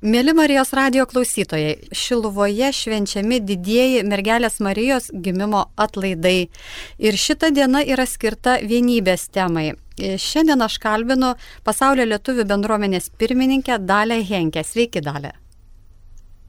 Mėly 0.00 0.32
Marijos 0.32 0.70
radio 0.72 1.02
klausytojai, 1.04 1.90
Šiluvoje 1.92 2.70
švenčiami 2.72 3.36
didieji 3.44 4.00
mergelės 4.08 4.54
Marijos 4.64 5.10
gimimo 5.12 5.66
atlaidai. 5.76 6.48
Ir 6.96 7.18
šita 7.20 7.50
diena 7.52 7.82
yra 7.84 8.06
skirta 8.08 8.54
vienybės 8.64 9.26
temai. 9.28 9.74
Šiandien 10.00 10.64
aš 10.64 10.78
kalbinu 10.80 11.34
pasaulio 11.68 12.08
lietuvių 12.08 12.48
bendruomenės 12.48 13.10
pirmininkę 13.20 13.76
Dalę 13.84 14.22
Henkę. 14.24 14.64
Sveiki, 14.64 15.04
Dalė. 15.04 15.34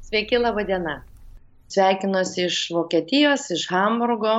Sveiki, 0.07 0.39
laba 0.39 0.63
diena. 0.63 1.01
Sveikinuosi 1.75 2.47
iš 2.47 2.63
Vokietijos, 2.71 3.51
iš 3.51 3.67
Hamburgo 3.67 4.37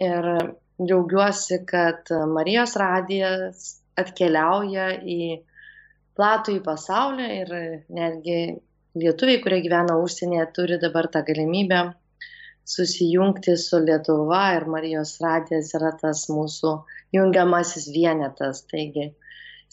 ir 0.00 0.32
džiaugiuosi, 0.80 1.60
kad 1.68 2.08
Marijos 2.32 2.78
radijas 2.80 3.74
atkeliauja 4.00 4.94
į 5.04 5.42
platų 6.18 6.58
į 6.58 6.62
pasaulį 6.66 7.28
ir 7.40 7.52
netgi 7.98 8.38
lietuviai, 9.02 9.40
kurie 9.42 9.60
gyvena 9.64 9.98
užsienyje, 10.02 10.46
turi 10.56 10.78
dabar 10.82 11.10
tą 11.14 11.24
galimybę 11.26 11.82
susijungti 12.64 13.56
su 13.60 13.80
Lietuva 13.84 14.44
ir 14.56 14.66
Marijos 14.74 15.18
radijas 15.20 15.74
yra 15.78 15.90
tas 16.00 16.24
mūsų 16.32 16.72
jungiamasis 17.16 17.90
vienetas. 17.96 18.62
Taigi 18.70 19.10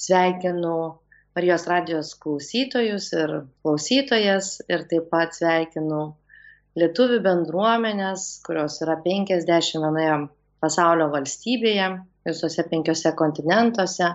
sveikinu 0.05 0.73
Marijos 1.35 1.67
radijos 1.71 2.15
klausytojus 2.23 3.11
ir 3.15 3.35
klausytojas 3.63 4.57
ir 4.67 4.83
taip 4.91 5.07
pat 5.13 5.37
sveikinu 5.37 6.01
lietuvių 6.81 7.21
bendruomenės, 7.23 8.25
kurios 8.47 8.81
yra 8.83 8.97
51 9.05 10.27
pasaulio 10.63 11.07
valstybėje, 11.13 11.87
visose 12.27 12.67
penkiose 12.67 13.13
kontinentuose 13.17 14.11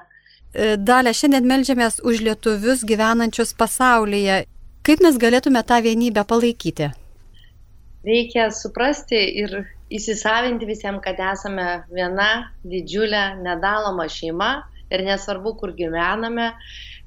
E, 0.55 0.77
Dalė, 0.77 1.12
šiandien 1.16 1.48
melžiamės 1.48 1.98
už 2.05 2.23
lietuvius 2.27 2.84
gyvenančius 2.88 3.55
pasaulyje. 3.59 4.45
Kaip 4.86 5.02
mes 5.02 5.19
galėtume 5.19 5.62
tą 5.66 5.80
vienybę 5.82 6.22
palaikyti? 6.28 6.92
Reikia 8.06 8.50
suprasti 8.55 9.19
ir 9.42 9.56
įsisavinti 9.91 10.69
visiems, 10.69 11.02
kad 11.02 11.19
esame 11.33 11.67
viena 11.91 12.28
didžiulė 12.62 13.24
nedaloma 13.42 14.06
šeima 14.11 14.50
ir 14.94 15.02
nesvarbu, 15.06 15.56
kur 15.58 15.74
gyvename. 15.74 16.52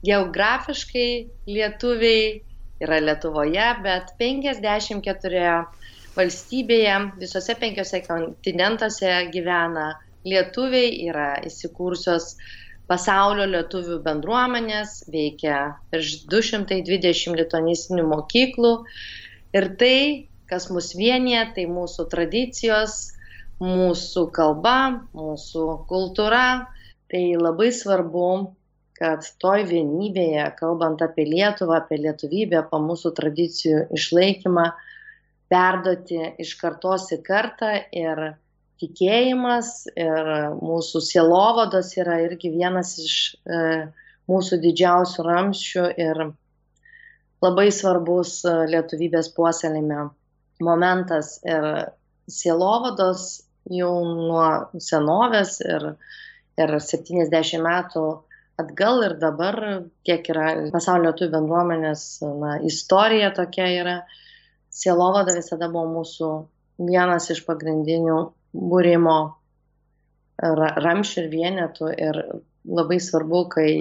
Geografiškai 0.03 1.09
lietuviai 1.47 2.41
yra 2.83 2.99
Lietuvoje, 3.03 3.65
bet 3.83 4.13
54 4.19 5.55
valstybėje, 6.15 6.95
visose 7.19 7.55
penkiose 7.59 8.01
kontinentuose 8.05 9.11
gyvena 9.33 9.89
lietuviai, 10.27 10.93
yra 11.07 11.33
įsikūrusios 11.47 12.33
pasaulio 12.89 13.45
lietuvių 13.49 13.99
bendruomenės, 14.05 15.03
veikia 15.13 15.59
virš 15.93 16.25
220 16.31 17.37
lituanistinių 17.37 18.07
mokyklų. 18.09 18.73
Ir 19.55 19.69
tai, 19.81 19.97
kas 20.49 20.69
mus 20.73 20.91
vienyje, 20.97 21.45
tai 21.55 21.65
mūsų 21.69 22.07
tradicijos, 22.11 22.99
mūsų 23.61 24.25
kalba, 24.35 24.77
mūsų 25.17 25.65
kultūra. 25.89 26.45
Tai 27.09 27.23
labai 27.41 27.71
svarbu, 27.73 28.29
kad 28.99 29.25
toj 29.41 29.63
vienybėje, 29.69 30.43
kalbant 30.59 31.01
apie 31.01 31.25
Lietuvą, 31.29 31.79
apie 31.79 31.97
lietuvybę, 32.03 32.59
apie 32.59 32.81
mūsų 32.83 33.13
tradicijų 33.17 33.85
išlaikymą, 33.95 34.67
perduoti 35.49 36.19
iš 36.43 36.53
kartos 36.59 37.07
į 37.15 37.21
kartą 37.25 37.71
ir 37.95 38.21
tikėjimas 38.79 39.87
ir 39.99 40.29
mūsų 40.59 41.01
sielovados 41.03 41.91
yra 41.99 42.19
irgi 42.25 42.51
vienas 42.53 42.95
iš 43.03 43.15
e, 43.43 43.59
mūsų 44.29 44.59
didžiausių 44.63 45.25
ramščių 45.27 45.85
ir 46.05 46.23
labai 47.43 47.67
svarbus 47.75 48.39
e, 48.45 48.55
lietuvybės 48.73 49.31
puoselime 49.35 50.09
momentas. 50.63 51.37
Ir 51.47 51.67
sielovados 52.29 53.27
jau 53.69 53.93
nuo 54.05 54.47
senovės 54.81 55.59
ir, 55.65 55.91
ir 56.59 56.75
70 56.79 57.63
metų 57.65 58.05
atgal 58.59 59.03
ir 59.07 59.15
dabar, 59.21 59.59
kiek 60.07 60.25
yra 60.33 60.47
pasaulio 60.73 61.11
lietuvių 61.11 61.31
bendruomenės 61.35 62.05
na, 62.41 62.57
istorija 62.67 63.31
tokia 63.35 63.69
yra, 63.77 63.95
sielovada 64.69 65.35
visada 65.37 65.69
buvo 65.71 65.87
mūsų 65.99 66.31
vienas 66.89 67.29
iš 67.31 67.45
pagrindinių 67.47 68.19
būrimo 68.53 69.17
ramšių 70.39 71.23
ir 71.23 71.29
vienetų 71.31 71.89
ir 71.97 72.19
labai 72.69 72.99
svarbu, 73.03 73.41
kai 73.51 73.71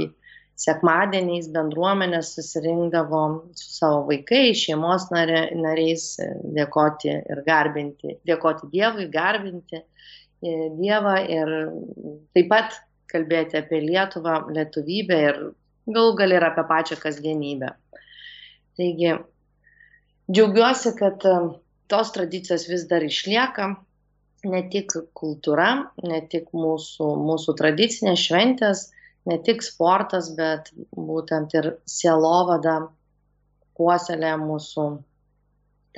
sekmadieniais 0.58 1.46
bendruomenės 1.54 2.32
susirinkdavo 2.34 3.22
su 3.54 3.68
savo 3.76 4.00
vaikais, 4.08 4.64
šeimos 4.64 5.06
nariais 5.12 6.08
dėkoti 6.56 7.12
ir 7.14 7.42
garbinti, 7.46 8.16
dėkoti 8.26 8.70
Dievui, 8.72 9.06
garbinti 9.12 9.78
e, 9.78 9.84
Dievą 10.80 11.14
ir 11.30 11.54
taip 12.34 12.50
pat 12.50 12.80
kalbėti 13.08 13.60
apie 13.60 13.80
Lietuvą, 13.84 14.40
lietuvybę 14.54 15.20
ir 15.28 15.40
galų 15.88 16.16
gal 16.18 16.34
ir 16.34 16.48
apie 16.50 16.66
pačią 16.68 16.98
kasdienybę. 17.00 17.70
Taigi, 18.78 19.14
džiaugiuosi, 20.26 20.96
kad 20.98 21.22
e, 21.22 21.36
tos 21.88 22.10
tradicijos 22.18 22.66
vis 22.68 22.88
dar 22.90 23.06
išlieka, 23.06 23.76
ne 24.46 24.62
tik 24.70 24.92
kultūra, 25.18 25.90
ne 26.04 26.20
tik 26.30 26.52
mūsų, 26.54 27.08
mūsų 27.28 27.54
tradicinės 27.58 28.22
šventės, 28.28 28.84
ne 29.28 29.38
tik 29.44 29.64
sportas, 29.66 30.30
bet 30.38 30.70
būtent 30.94 31.54
ir 31.58 31.72
sielovada 31.88 32.78
puoselė 33.78 34.34
mūsų 34.42 34.86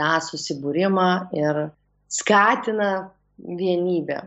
tą 0.01 0.13
susibūrimą 0.25 1.11
ir 1.37 1.67
skatina 2.09 3.11
vienybę. 3.39 4.23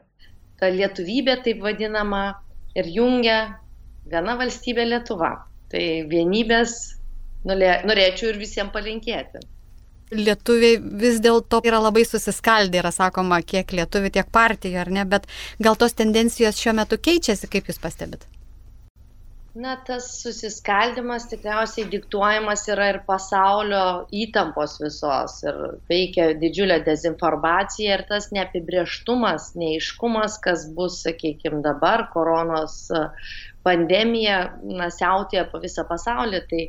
Ta 0.59 0.69
lietuvybė 0.69 1.39
taip 1.45 1.63
vadinama 1.65 2.23
ir 2.77 2.89
jungia 2.89 3.39
viena 4.09 4.37
valstybė 4.39 4.85
Lietuva. 4.87 5.33
Tai 5.73 5.83
vienybės 6.09 6.77
norėčiau 7.49 8.29
ir 8.29 8.37
visiems 8.39 8.71
palinkėti 8.75 9.41
lietuviai 10.11 10.77
vis 11.03 11.21
dėlto 11.23 11.61
yra 11.67 11.79
labai 11.83 12.05
susiskaldę, 12.07 12.81
yra 12.83 12.91
sakoma, 12.93 13.41
kiek 13.41 13.71
lietuvių, 13.73 14.13
tiek 14.19 14.29
partijų, 14.33 14.77
ar 14.83 14.93
ne, 14.93 15.07
bet 15.09 15.27
gal 15.63 15.79
tos 15.79 15.97
tendencijos 15.97 16.61
šiuo 16.61 16.75
metu 16.81 16.99
keičiasi, 17.01 17.49
kaip 17.51 17.71
jūs 17.71 17.81
pastebit? 17.81 18.27
Na, 19.53 19.75
tas 19.85 20.07
susiskaldimas 20.23 21.27
tikriausiai 21.29 21.85
diktuojamas 21.85 22.63
yra 22.73 22.87
ir 22.89 22.97
pasaulio 23.05 23.83
įtampos 24.09 24.79
visos 24.81 25.35
ir 25.45 25.59
veikia 25.91 26.31
didžiulė 26.41 26.79
dezinformacija 26.87 27.99
ir 27.99 28.03
tas 28.09 28.31
neapibrieštumas, 28.33 29.51
neiškumas, 29.61 30.39
kas 30.41 30.65
bus, 30.73 31.03
sakykime, 31.05 31.61
dabar 31.67 32.07
koronos 32.15 32.79
pandemija, 33.63 34.37
na, 34.63 34.89
siautėja 34.91 35.47
po 35.51 35.61
visą 35.63 35.87
pasaulį, 35.89 36.43
tai 36.49 36.67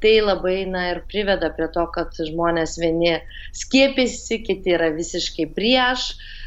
tai 0.00 0.20
labai 0.24 0.64
na 0.64 0.86
ir 0.94 1.02
priveda 1.12 1.50
prie 1.56 1.68
to, 1.74 1.84
kad 1.94 2.16
žmonės 2.16 2.78
vieni 2.80 3.18
skiepėsi, 3.56 4.40
kiti 4.46 4.72
yra 4.76 4.90
visiškai 4.96 5.50
prieš, 5.56 6.06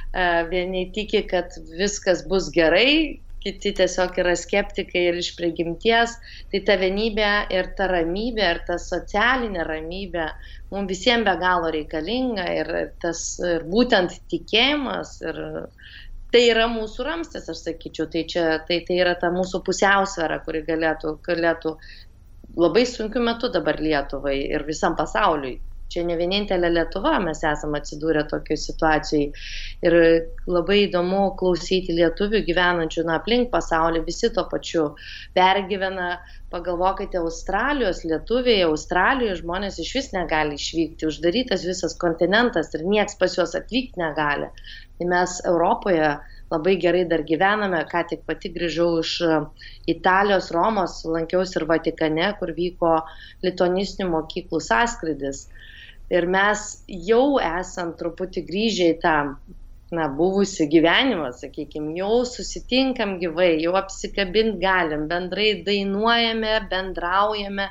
e, 0.10 0.26
vieni 0.50 0.88
tiki, 0.96 1.22
kad 1.30 1.54
viskas 1.78 2.26
bus 2.30 2.50
gerai, 2.56 3.22
kiti 3.44 3.74
tiesiog 3.76 4.18
yra 4.24 4.34
skeptikai 4.40 5.04
ir 5.10 5.20
iš 5.20 5.34
prigimties, 5.38 6.16
tai 6.52 6.64
ta 6.68 6.78
vienybė 6.80 7.32
ir 7.54 7.74
ta 7.78 7.90
ramybė 7.92 8.46
ir 8.56 8.62
ta 8.68 8.78
socialinė 8.80 9.66
ramybė 9.68 10.30
mums 10.74 10.90
visiems 10.90 11.28
be 11.28 11.34
galo 11.42 11.72
reikalinga 11.76 12.48
ir, 12.56 12.72
tas, 13.04 13.26
ir 13.44 13.68
būtent 13.70 14.16
tikėjimas 14.32 15.18
ir 15.28 15.42
tai 16.34 16.48
yra 16.50 16.66
mūsų 16.72 17.06
ramstis, 17.06 17.46
aš 17.52 17.60
sakyčiau, 17.68 18.08
tai, 18.14 18.24
čia, 18.30 18.46
tai, 18.68 18.80
tai 18.88 18.98
yra 19.04 19.14
ta 19.22 19.30
mūsų 19.34 19.62
pusiausvėra, 19.68 20.40
kuri 20.48 20.64
galėtų, 20.66 21.18
galėtų 21.28 21.76
labai 22.58 22.88
sunkiu 22.90 23.22
metu 23.26 23.52
dabar 23.54 23.78
Lietuvai 23.82 24.40
ir 24.56 24.66
visam 24.68 24.98
pasauliui. 24.98 25.60
Čia 25.94 26.02
ne 26.08 26.16
vienintelė 26.18 26.72
Lietuva, 26.74 27.20
mes 27.22 27.44
esame 27.46 27.78
atsidūrę 27.78 28.24
tokiai 28.32 28.58
situacijai. 28.58 29.26
Ir 29.86 29.96
labai 30.50 30.78
įdomu 30.88 31.20
klausyti 31.38 31.94
lietuvių 31.94 32.42
gyvenančių 32.48 33.04
na, 33.06 33.20
aplink 33.22 33.52
pasaulį, 33.52 34.02
visi 34.08 34.32
to 34.34 34.46
pačiu 34.50 34.88
pergyvena. 35.38 36.16
Pagalvokite, 36.54 37.18
Australijos 37.18 38.04
lietuviai, 38.06 38.66
Australijoje 38.66 39.40
žmonės 39.40 39.80
iš 39.82 39.94
vis 39.98 40.10
negali 40.14 40.58
išvykti, 40.58 41.08
uždarytas 41.10 41.66
visas 41.66 41.98
kontinentas 42.02 42.74
ir 42.78 42.86
nieks 42.90 43.18
pas 43.22 43.38
juos 43.38 43.54
atvykti 43.58 44.02
negali. 44.02 44.50
Tai 44.98 45.10
mes 45.10 45.40
Europoje 45.50 46.10
labai 46.54 46.76
gerai 46.84 47.06
dar 47.10 47.24
gyvename, 47.30 47.80
ką 47.92 48.04
tik 48.10 48.22
pati 48.30 48.52
grįžau 48.58 49.00
iš 49.02 49.14
e, 49.26 49.40
Italijos, 49.94 50.52
Romos, 50.56 51.00
lankiausi 51.16 51.58
ir 51.60 51.66
Vatikane, 51.72 52.30
kur 52.40 52.54
vyko 52.60 52.94
litonistinių 53.48 54.12
mokyklų 54.12 54.62
sąskridis. 54.68 55.48
Ir 56.14 56.28
mes 56.36 56.68
jau 57.10 57.26
esam 57.48 57.94
truputį 58.00 58.44
grįžę 58.50 58.90
į 58.94 58.98
tą 59.06 59.16
na, 59.98 60.06
buvusi 60.20 60.68
gyvenimą, 60.74 61.32
sakykime, 61.40 61.94
jau 61.98 62.22
susitinkam 62.30 63.16
gyvai, 63.22 63.52
jau 63.64 63.74
apsikabint 63.80 64.60
galim, 64.62 65.08
bendrai 65.10 65.50
dainuojame, 65.66 66.54
bendraujame, 66.70 67.70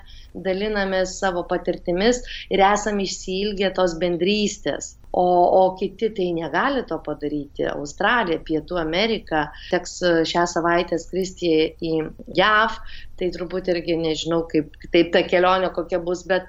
dalinamės 0.49 1.17
savo 1.23 1.47
patirtimis 1.55 2.23
ir 2.51 2.63
esam 2.73 3.03
išsilgę 3.07 3.73
tos 3.79 3.99
bendrystės 4.03 4.97
o 5.13 5.27
o 5.61 5.77
kiti 5.77 6.09
tai 6.11 6.33
negali 6.33 6.83
to 6.89 6.97
padaryti. 7.05 7.67
Australija 7.69 8.41
pietų 8.49 8.79
amerika 8.81 9.45
teks 9.71 9.99
e, 10.03 10.13
šią 10.29 10.47
savaitę 10.49 10.99
skristi 11.01 11.53
į 11.85 11.93
jav. 12.39 12.79
Tai 13.21 13.29
turbūt 13.35 13.69
irgi 13.71 13.95
nežinau 14.01 14.41
kaip 14.51 14.73
kitaip 14.83 15.13
ta 15.15 15.21
kelionė 15.29 15.69
kokia 15.77 16.01
bus 16.03 16.25
bet 16.27 16.49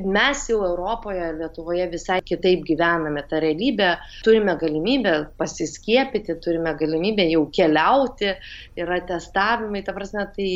mes 0.00 0.44
jau 0.48 0.62
europoje 0.64 1.32
lietuvoje 1.40 1.88
visai 1.92 2.20
kitaip 2.24 2.62
gyvename. 2.68 3.24
Tą 3.28 3.42
realybę 3.42 3.90
turime 4.24 4.54
galimybę 4.60 5.16
pasiskiepyti 5.36 6.38
turime 6.46 6.72
galimybę 6.78 7.26
jau 7.32 7.42
keliauti 7.58 8.32
yra 8.78 9.00
testavimai. 9.10 9.82
Ta 9.84 9.96
prasme 9.98 10.28
tai 10.38 10.52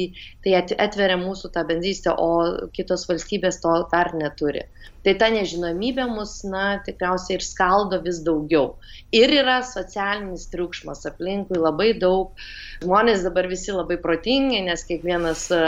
tai 0.47 0.55
atveria 0.63 1.19
mūsų 1.21 1.51
tą 1.53 1.67
bendrystę 1.69 2.15
o 2.15 2.31
kitos 2.73 3.09
valstybės 3.11 3.61
to 3.61 3.75
dar 3.93 4.15
neturi 4.17 4.65
tai 5.07 5.15
ta 5.21 5.29
nežinomybė 5.33 6.07
mus 6.11 6.35
na 6.53 6.65
tikriausiai 6.87 7.39
ir 7.39 7.45
skaldo 7.45 8.01
vis 8.05 8.21
daugiau. 8.27 8.77
Ir 9.17 9.33
yra 9.41 9.59
socialinis 9.67 10.47
triukšmas 10.53 11.07
aplinkui 11.11 11.61
labai 11.61 11.91
daug. 12.05 12.33
Žmonės 12.85 13.25
dabar 13.27 13.49
visi 13.51 13.75
labai 13.77 13.99
protingi 14.03 14.63
nes 14.69 14.87
kiekvienas 14.89 15.47
e, 15.57 15.61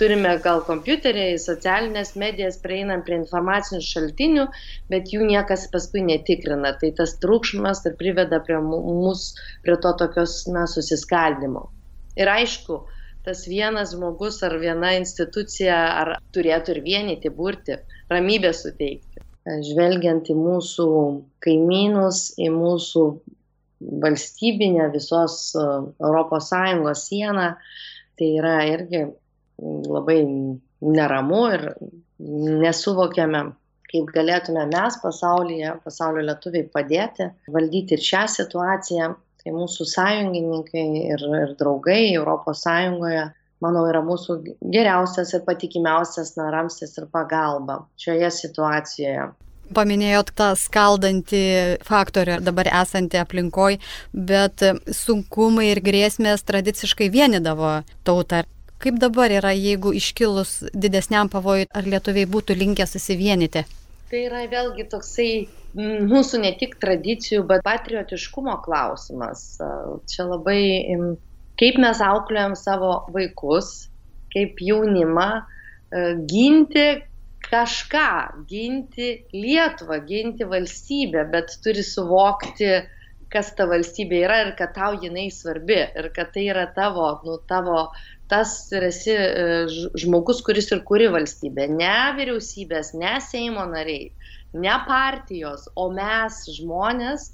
turime 0.00 0.34
gal 0.44 0.64
kompiuterį 0.68 1.30
socialines 1.44 2.14
medijas 2.20 2.60
prieinam 2.64 3.04
prie 3.06 3.20
informacinių 3.20 3.82
šaltinių 3.84 4.46
bet 4.92 5.14
jų 5.14 5.28
niekas 5.32 5.68
paskui 5.72 6.04
netikrina. 6.08 6.74
Tai 6.80 6.92
tas 7.00 7.16
triukšmas 7.22 7.84
ir 7.88 7.98
priveda 8.00 8.42
prie 8.44 8.60
mus 8.60 9.32
prie 9.64 9.76
to 9.80 9.96
tokios 10.04 10.42
na 10.52 10.66
susiskaldymo 10.70 11.68
ir 12.18 12.30
aišku 12.32 12.82
tas 13.28 13.44
vienas 13.44 13.92
žmogus 13.92 14.40
ar 14.46 14.54
viena 14.56 14.94
institucija 14.96 15.76
ar 16.00 16.14
turėtų 16.32 16.78
ir 16.78 16.78
vienyti, 16.86 17.32
burti, 17.40 17.76
ramybę 18.08 18.54
suteikti. 18.56 19.20
Žvelgiant 19.68 20.30
į 20.32 20.36
mūsų 20.36 20.86
kaimynus, 21.44 22.22
į 22.40 22.48
mūsų 22.54 23.04
valstybinę 24.04 24.88
visos 24.94 25.36
ES 25.56 27.04
sieną, 27.04 27.46
tai 28.18 28.30
yra 28.40 28.56
irgi 28.72 29.04
labai 29.92 30.18
neramu 30.96 31.44
ir 31.52 31.68
nesuvokiame, 32.64 33.44
kaip 33.92 34.12
galėtume 34.16 34.66
mes 34.72 34.98
pasaulyje, 35.04 35.76
pasaulio 35.84 36.24
lietuviai 36.30 36.68
padėti 36.72 37.28
valdyti 37.52 37.96
ir 37.96 38.06
šią 38.08 38.24
situaciją 38.40 39.14
tai 39.48 39.56
mūsų 39.56 39.86
sąjungininkai 39.88 40.86
ir, 41.08 41.24
ir 41.40 41.54
draugai 41.58 42.14
Europos 42.14 42.62
Sąjungoje, 42.66 43.30
manau, 43.64 43.86
yra 43.88 44.02
mūsų 44.04 44.42
geriausias 44.60 45.32
ir 45.34 45.44
patikimiausias 45.46 46.36
naramstis 46.36 46.96
ir 46.98 47.08
pagalba 47.10 47.86
šioje 47.98 48.30
situacijoje. 48.30 49.30
Paminėjot 49.74 50.30
tą 50.36 50.52
skaldantį 50.56 51.40
faktorių 51.84 52.38
dabar 52.40 52.70
esantį 52.84 53.18
aplinkoj, 53.20 53.76
bet 54.12 54.64
sunkumai 54.96 55.74
ir 55.74 55.82
grėsmės 55.84 56.44
tradiciškai 56.48 57.10
vienydavo 57.12 57.82
tautą. 58.04 58.46
Kaip 58.78 59.00
dabar 59.02 59.32
yra, 59.34 59.50
jeigu 59.52 59.90
iškilus 59.98 60.70
didesniam 60.72 61.28
pavojui, 61.28 61.66
ar 61.74 61.84
lietuviai 61.84 62.28
būtų 62.30 62.56
linkę 62.56 62.86
susivienyti? 62.86 63.66
Tai 64.08 64.20
yra 64.24 64.44
vėlgi 64.48 64.86
toksai 64.88 65.30
mūsų 65.76 66.40
ne 66.40 66.54
tik 66.60 66.78
tradicijų, 66.80 67.42
bet 67.48 67.64
patriotiškumo 67.66 68.54
klausimas. 68.64 69.42
Čia 70.08 70.24
labai, 70.30 70.62
kaip 71.60 71.76
mes 71.82 72.00
auklėjom 72.04 72.56
savo 72.56 72.92
vaikus, 73.12 73.90
kaip 74.32 74.62
jaunimą, 74.64 75.28
ginti 76.30 76.86
kažką, 77.48 78.08
ginti 78.48 79.10
Lietuvą, 79.32 80.00
ginti 80.08 80.48
valstybę, 80.48 81.26
bet 81.32 81.54
turi 81.64 81.84
suvokti, 81.84 82.72
kas 83.32 83.50
ta 83.56 83.66
valstybė 83.68 84.22
yra 84.26 84.38
ir 84.44 84.52
kad 84.58 84.74
tau 84.76 84.96
jinai 85.02 85.28
svarbi 85.34 85.78
ir 86.00 86.10
kad 86.16 86.32
tai 86.34 86.46
yra 86.52 86.66
tavo, 86.76 87.08
nu, 87.26 87.36
tavo, 87.50 87.88
tas 88.32 88.54
ir 88.72 88.88
esi 88.88 89.14
e, 89.14 89.46
žmogus, 90.00 90.42
kuris 90.46 90.70
ir 90.74 90.84
kuri 90.88 91.08
valstybę, 91.12 91.68
ne 91.72 91.96
vyriausybės, 92.18 92.94
ne 93.00 93.16
Seimo 93.24 93.64
nariai, 93.68 94.10
ne 94.52 94.76
partijos, 94.88 95.66
o 95.76 95.88
mes 95.92 96.42
žmonės, 96.58 97.30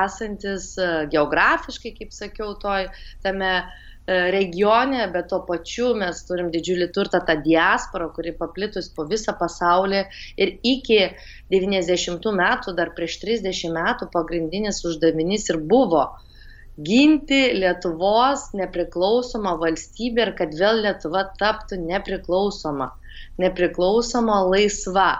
esantis 0.00 0.72
e, 0.80 0.90
geografiškai, 1.12 1.94
kaip 1.98 2.16
sakiau, 2.16 2.54
toj, 2.60 2.88
tame 3.24 3.52
e, 3.58 3.89
regione, 4.10 5.04
bet 5.12 5.28
tuo 5.30 5.40
pačiu 5.46 5.92
mes 5.98 6.22
turim 6.26 6.50
didžiulį 6.50 6.88
turtą, 6.94 7.20
tą 7.26 7.36
diasporą, 7.44 8.10
kuri 8.16 8.32
paplitus 8.38 8.90
po 8.94 9.06
visą 9.10 9.36
pasaulį. 9.38 10.02
Ir 10.40 10.56
iki 10.66 10.98
90 11.52 12.32
metų, 12.42 12.74
dar 12.78 12.90
prieš 12.96 13.20
30 13.24 13.70
metų 13.76 14.10
pagrindinis 14.14 14.82
uždavinys 14.88 15.48
ir 15.52 15.60
buvo 15.70 16.08
ginti 16.80 17.40
Lietuvos 17.60 18.50
nepriklausomą 18.56 19.56
valstybę 19.60 20.26
ir 20.26 20.32
kad 20.38 20.54
vėl 20.56 20.82
Lietuva 20.86 21.26
taptų 21.40 21.80
nepriklausoma, 21.84 22.92
nepriklausoma 23.42 24.44
laisva. 24.48 25.10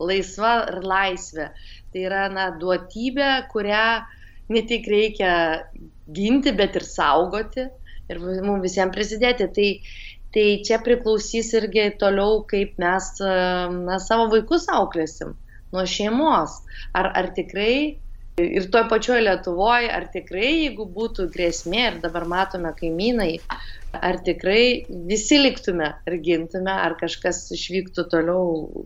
Laisva 0.00 0.54
ir 0.70 0.78
laisvė. 0.88 1.50
Tai 1.92 2.02
yra 2.08 2.22
na, 2.32 2.46
duotybė, 2.56 3.50
kurią 3.52 4.00
ne 4.48 4.62
tik 4.64 4.86
reikia 4.88 5.32
ginti, 6.08 6.54
bet 6.56 6.78
ir 6.80 6.86
saugoti 6.88 7.66
ir 8.10 8.20
mums 8.22 8.64
visiems 8.66 8.94
prisidėti. 8.94 9.48
Tai, 9.56 9.68
tai 10.34 10.46
čia 10.66 10.80
priklausys 10.84 11.54
irgi 11.58 11.88
toliau, 12.02 12.42
kaip 12.50 12.76
mes 12.82 13.10
na, 13.22 13.98
savo 14.02 14.28
vaikus 14.34 14.68
auklėsim 14.70 15.34
nuo 15.72 15.86
šeimos. 15.86 16.60
Ar, 16.96 17.10
ar 17.16 17.32
tikrai 17.36 17.74
ir 18.40 18.68
toj 18.72 18.86
pačioj 18.90 19.20
Lietuvoje, 19.24 19.90
ar 19.92 20.06
tikrai, 20.12 20.48
jeigu 20.64 20.86
būtų 20.94 21.28
grėsmė 21.34 21.82
ir 21.86 21.98
dabar 22.04 22.26
matome 22.30 22.72
kaimynai, 22.76 23.32
ar 23.96 24.20
tikrai 24.26 24.86
visi 25.10 25.40
liktume 25.40 25.90
ir 26.06 26.18
gintume, 26.24 26.72
ar 26.72 26.96
kažkas 27.00 27.42
išvyktų 27.56 28.06
toliau 28.12 28.84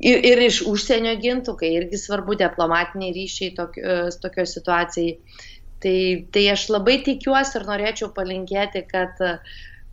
ir, 0.00 0.20
ir 0.32 0.44
iš 0.46 0.62
užsienio 0.68 1.16
gintų, 1.22 1.56
kai 1.60 1.72
irgi 1.80 2.00
svarbu 2.00 2.36
diplomatiniai 2.42 3.14
ryšiai 3.16 3.54
tokio, 3.56 3.98
tokio 4.22 4.48
situacijai. 4.52 5.18
Tai, 5.86 5.98
tai 6.34 6.48
aš 6.50 6.66
labai 6.74 6.96
tikiuosi 7.06 7.60
ir 7.60 7.66
norėčiau 7.68 8.08
palinkėti, 8.14 8.82
kad 8.90 9.20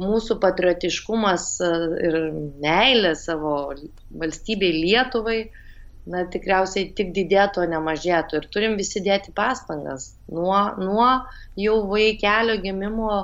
mūsų 0.02 0.40
patriotiškumas 0.42 1.44
ir 2.08 2.16
meilė 2.64 3.14
savo 3.20 3.54
valstybei 4.24 4.72
Lietuvai, 4.80 5.38
na, 6.10 6.26
tikriausiai 6.34 6.90
tik 6.98 7.14
didėtų, 7.16 7.64
o 7.64 7.70
ne 7.70 7.80
mažėtų. 7.84 8.42
Ir 8.42 8.50
turim 8.56 8.76
visi 8.80 9.04
dėti 9.06 9.36
pastangas 9.38 10.10
nuo, 10.34 10.58
nuo 10.82 11.08
jau 11.60 11.78
vaikelio 11.92 12.58
gimimo 12.64 13.22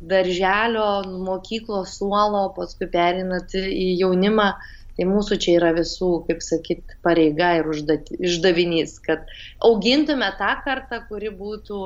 darželio, 0.00 0.88
mokyklos 1.28 1.98
suolo, 2.00 2.46
paskui 2.56 2.88
perinat 2.90 3.52
į 3.60 3.90
jaunimą, 4.00 4.54
tai 5.00 5.06
mūsų 5.08 5.38
čia 5.40 5.54
yra 5.56 5.70
visų, 5.72 6.10
kaip 6.26 6.42
sakyt, 6.44 6.94
pareiga 7.00 7.54
ir 7.56 7.70
uždavinys, 7.72 8.98
kad 9.00 9.30
augintume 9.64 10.28
tą 10.36 10.50
kartą, 10.66 10.98
kuri 11.08 11.30
būtų 11.32 11.78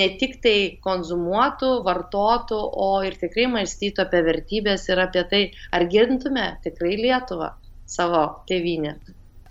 ne 0.00 0.06
tik 0.16 0.38
tai 0.40 0.56
konzumuotų, 0.80 1.74
vartotų, 1.84 2.62
o 2.86 2.88
ir 3.04 3.20
tikrai 3.20 3.44
mąstytų 3.52 4.06
apie 4.06 4.24
vertybės 4.24 4.88
ir 4.88 5.04
apie 5.04 5.26
tai, 5.28 5.42
ar 5.68 5.84
gintume 5.92 6.48
tikrai 6.64 6.96
Lietuvą, 7.02 7.52
savo 7.84 8.24
tėvynę. 8.48 8.96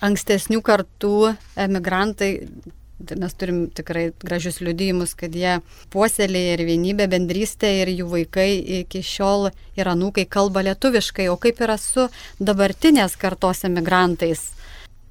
Ankstesnių 0.02 0.64
kartų 0.66 1.16
emigrantai 1.62 2.32
Tai 2.42 2.81
mes 3.20 3.36
turim 3.38 3.64
tikrai 3.76 4.10
gražius 4.22 4.62
liudijimus, 4.64 5.16
kad 5.20 5.36
jie 5.36 5.58
puoselėja 5.94 6.56
ir 6.58 6.66
vienybę, 6.70 7.08
bendrystę 7.12 7.72
ir 7.82 7.92
jų 7.94 8.08
vaikai 8.12 8.50
iki 8.82 9.04
šiol 9.06 9.50
ir 9.80 9.92
anūkai 9.92 10.28
kalba 10.30 10.64
lietuviškai. 10.70 11.30
O 11.32 11.38
kaip 11.42 11.62
yra 11.66 11.78
su 11.82 12.08
dabartinės 12.40 13.18
kartos 13.22 13.66
emigrantais? 13.68 14.50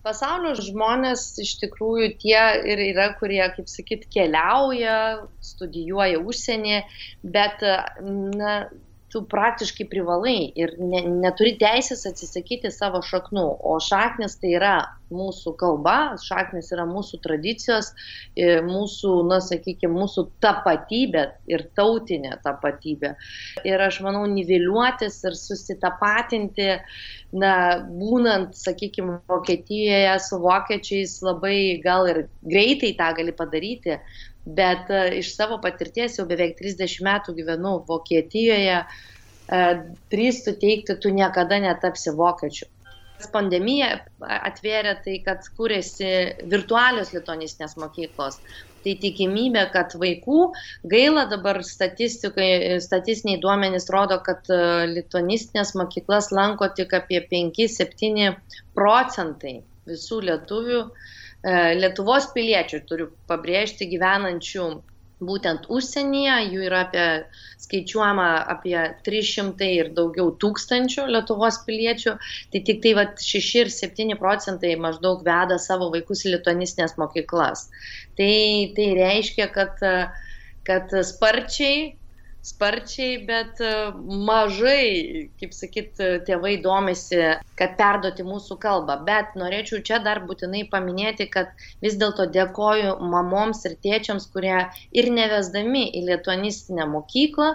Pasaulio 0.00 0.54
žmonės 0.56 1.24
iš 1.42 1.58
tikrųjų 1.60 2.06
tie 2.22 2.40
ir 2.72 2.80
yra, 2.86 3.10
kurie, 3.18 3.42
kaip 3.52 3.68
sakyt, 3.68 4.06
keliauja, 4.14 5.26
studijuoja 5.44 6.22
užsienį, 6.24 6.78
bet 7.34 7.60
na, 8.40 8.54
tu 9.10 9.24
praktiškai 9.26 9.88
privalai 9.90 10.38
ir 10.58 10.76
ne, 10.78 11.02
neturi 11.24 11.56
teisės 11.60 12.06
atsisakyti 12.08 12.70
savo 12.74 13.02
šaknų, 13.04 13.46
o 13.66 13.76
šaknis 13.82 14.38
tai 14.40 14.54
yra 14.58 14.74
mūsų 15.10 15.54
kalba, 15.58 16.14
šaknis 16.22 16.70
yra 16.74 16.84
mūsų 16.86 17.18
tradicijos, 17.24 17.90
mūsų, 18.38 19.14
na, 19.26 19.40
sakykime, 19.42 19.92
mūsų 19.98 20.26
tapatybė 20.44 21.24
ir 21.50 21.66
tautinė 21.78 22.36
tapatybė. 22.44 23.16
Ir 23.66 23.82
aš 23.88 24.00
manau, 24.06 24.22
niveliuotis 24.30 25.18
ir 25.26 25.38
susitapatinti, 25.38 26.70
na, 27.42 27.54
būnant, 27.90 28.54
sakykime, 28.58 29.18
Vokietijoje 29.30 30.16
su 30.22 30.38
vokiečiais 30.42 31.18
labai 31.26 31.80
gal 31.82 32.08
ir 32.10 32.24
greitai 32.46 32.94
tą 32.98 33.10
gali 33.18 33.34
padaryti, 33.34 33.98
Bet 34.44 34.90
e, 34.90 35.00
iš 35.20 35.34
savo 35.36 35.58
patirties 35.62 36.16
jau 36.18 36.26
beveik 36.28 36.56
30 36.60 37.02
metų 37.04 37.34
gyvenu 37.36 37.74
Vokietijoje, 37.88 38.78
e, 38.80 39.62
drįstu 40.14 40.56
teikti, 40.62 40.96
tu 41.02 41.12
niekada 41.12 41.60
netapsi 41.60 42.14
vokiečiu. 42.16 42.68
Pandemija 43.34 43.98
atvėrė 44.24 44.94
tai, 45.04 45.18
kad 45.20 45.44
kūrėsi 45.58 46.08
virtualios 46.48 47.12
lituanistinės 47.12 47.76
mokyklos. 47.76 48.38
Tai 48.80 48.94
tikimybė, 49.02 49.66
kad 49.74 49.92
vaikų 50.00 50.38
gaila 50.88 51.26
dabar 51.28 51.60
statistiniai 51.60 53.36
duomenys 53.42 53.90
rodo, 53.92 54.22
kad 54.24 54.48
e, 54.48 54.62
lituanistinės 54.94 55.74
mokyklas 55.76 56.32
lanko 56.32 56.72
tik 56.72 56.96
apie 56.96 57.20
5-7 57.28 58.32
procentai 58.72 59.58
visų 59.90 60.24
lietuvių 60.30 60.80
E, 60.86 61.19
Lietuvos 61.44 62.26
piliečių, 62.34 62.82
turiu 62.88 63.10
pabrėžti, 63.30 63.88
gyvenančių 63.88 64.64
būtent 65.24 65.66
užsienyje, 65.72 66.36
jų 66.52 66.64
yra 66.68 66.82
apie, 66.86 67.06
skaičiuojama 67.60 68.26
apie 68.54 68.76
300 69.06 69.68
ir 69.76 69.90
daugiau 69.96 70.32
tūkstančių 70.42 71.06
Lietuvos 71.12 71.60
piliečių, 71.66 72.14
tai 72.52 72.62
tik 72.68 72.82
tai 72.84 72.94
va, 72.98 73.06
6 73.24 73.60
ir 73.62 73.72
7 73.74 74.16
procentai 74.20 74.74
maždaug 74.80 75.24
veda 75.26 75.60
savo 75.60 75.90
vaikus 75.92 76.24
į 76.24 76.36
lituanistinės 76.36 76.96
mokyklas. 77.00 77.68
Tai, 78.20 78.32
tai 78.76 78.88
reiškia, 79.00 79.48
kad, 79.52 79.80
kad 80.68 80.96
sparčiai 81.12 81.99
sparčiai, 82.42 83.18
bet 83.28 83.60
e, 83.60 83.70
mažai, 84.26 85.28
kaip 85.40 85.52
sakyt, 85.52 86.00
tėvai 86.26 86.54
domisi, 86.64 87.18
kad 87.58 87.76
perduoti 87.78 88.24
mūsų 88.24 88.56
kalbą. 88.62 88.96
Bet 89.06 89.36
norėčiau 89.40 89.82
čia 89.84 90.00
dar 90.04 90.22
būtinai 90.28 90.62
paminėti, 90.72 91.28
kad 91.32 91.52
vis 91.84 91.98
dėlto 92.00 92.26
dėkoju 92.32 92.96
mamoms 93.12 93.64
ir 93.68 93.76
tėčiams, 93.84 94.28
kurie 94.32 94.56
ir 94.96 95.10
nevesdami 95.12 95.86
į 96.00 96.06
lietuanistinę 96.08 96.88
mokyklą 96.90 97.52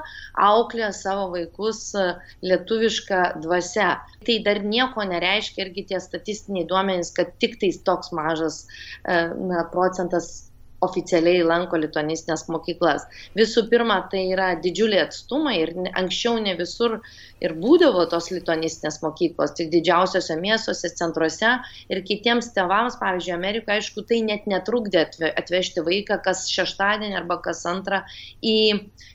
auklė 0.49 0.91
savo 0.93 1.31
vaikus 1.33 1.81
e, 1.97 2.07
lietuvišką 2.45 3.21
dvasę. 3.45 3.91
Tai 4.25 4.39
dar 4.45 4.63
nieko 4.65 5.05
nereiškia 5.09 5.65
irgi 5.65 5.89
tie 5.93 6.01
statistiniai 6.01 6.69
duomenys, 6.69 7.13
kad 7.15 7.33
tik 7.41 7.57
tais 7.61 7.81
toks 7.85 8.13
mažas 8.15 8.65
e, 8.65 9.17
na, 9.33 9.65
procentas 9.73 10.45
oficialiai 10.85 11.43
lanko 11.45 11.79
lituanistinės 11.81 12.45
mokyklas. 12.51 13.05
Visų 13.37 13.65
pirma, 13.71 13.99
tai 14.11 14.25
yra 14.31 14.51
didžiuliai 14.61 15.03
atstumai 15.05 15.55
ir 15.61 15.73
anksčiau 15.91 16.39
ne 16.41 16.55
visur 16.59 16.99
ir 17.43 17.55
būdavo 17.61 18.05
tos 18.11 18.31
lituanistinės 18.33 19.01
mokyklos, 19.03 19.55
tik 19.57 19.71
didžiausiose 19.73 20.37
miestuose, 20.41 20.91
centruose 20.99 21.55
ir 21.91 22.03
kitiems 22.07 22.51
tevams, 22.55 22.99
pavyzdžiui, 23.01 23.35
Amerikoje, 23.35 23.81
aišku, 23.81 24.05
tai 24.09 24.21
net 24.27 24.47
netrukdė 24.51 25.05
atvežti 25.31 25.83
vaiką 25.85 26.21
kas 26.25 26.45
šeštadienį 26.53 27.19
arba 27.21 27.39
kas 27.45 27.65
antrą 27.69 28.03
į 28.45 28.57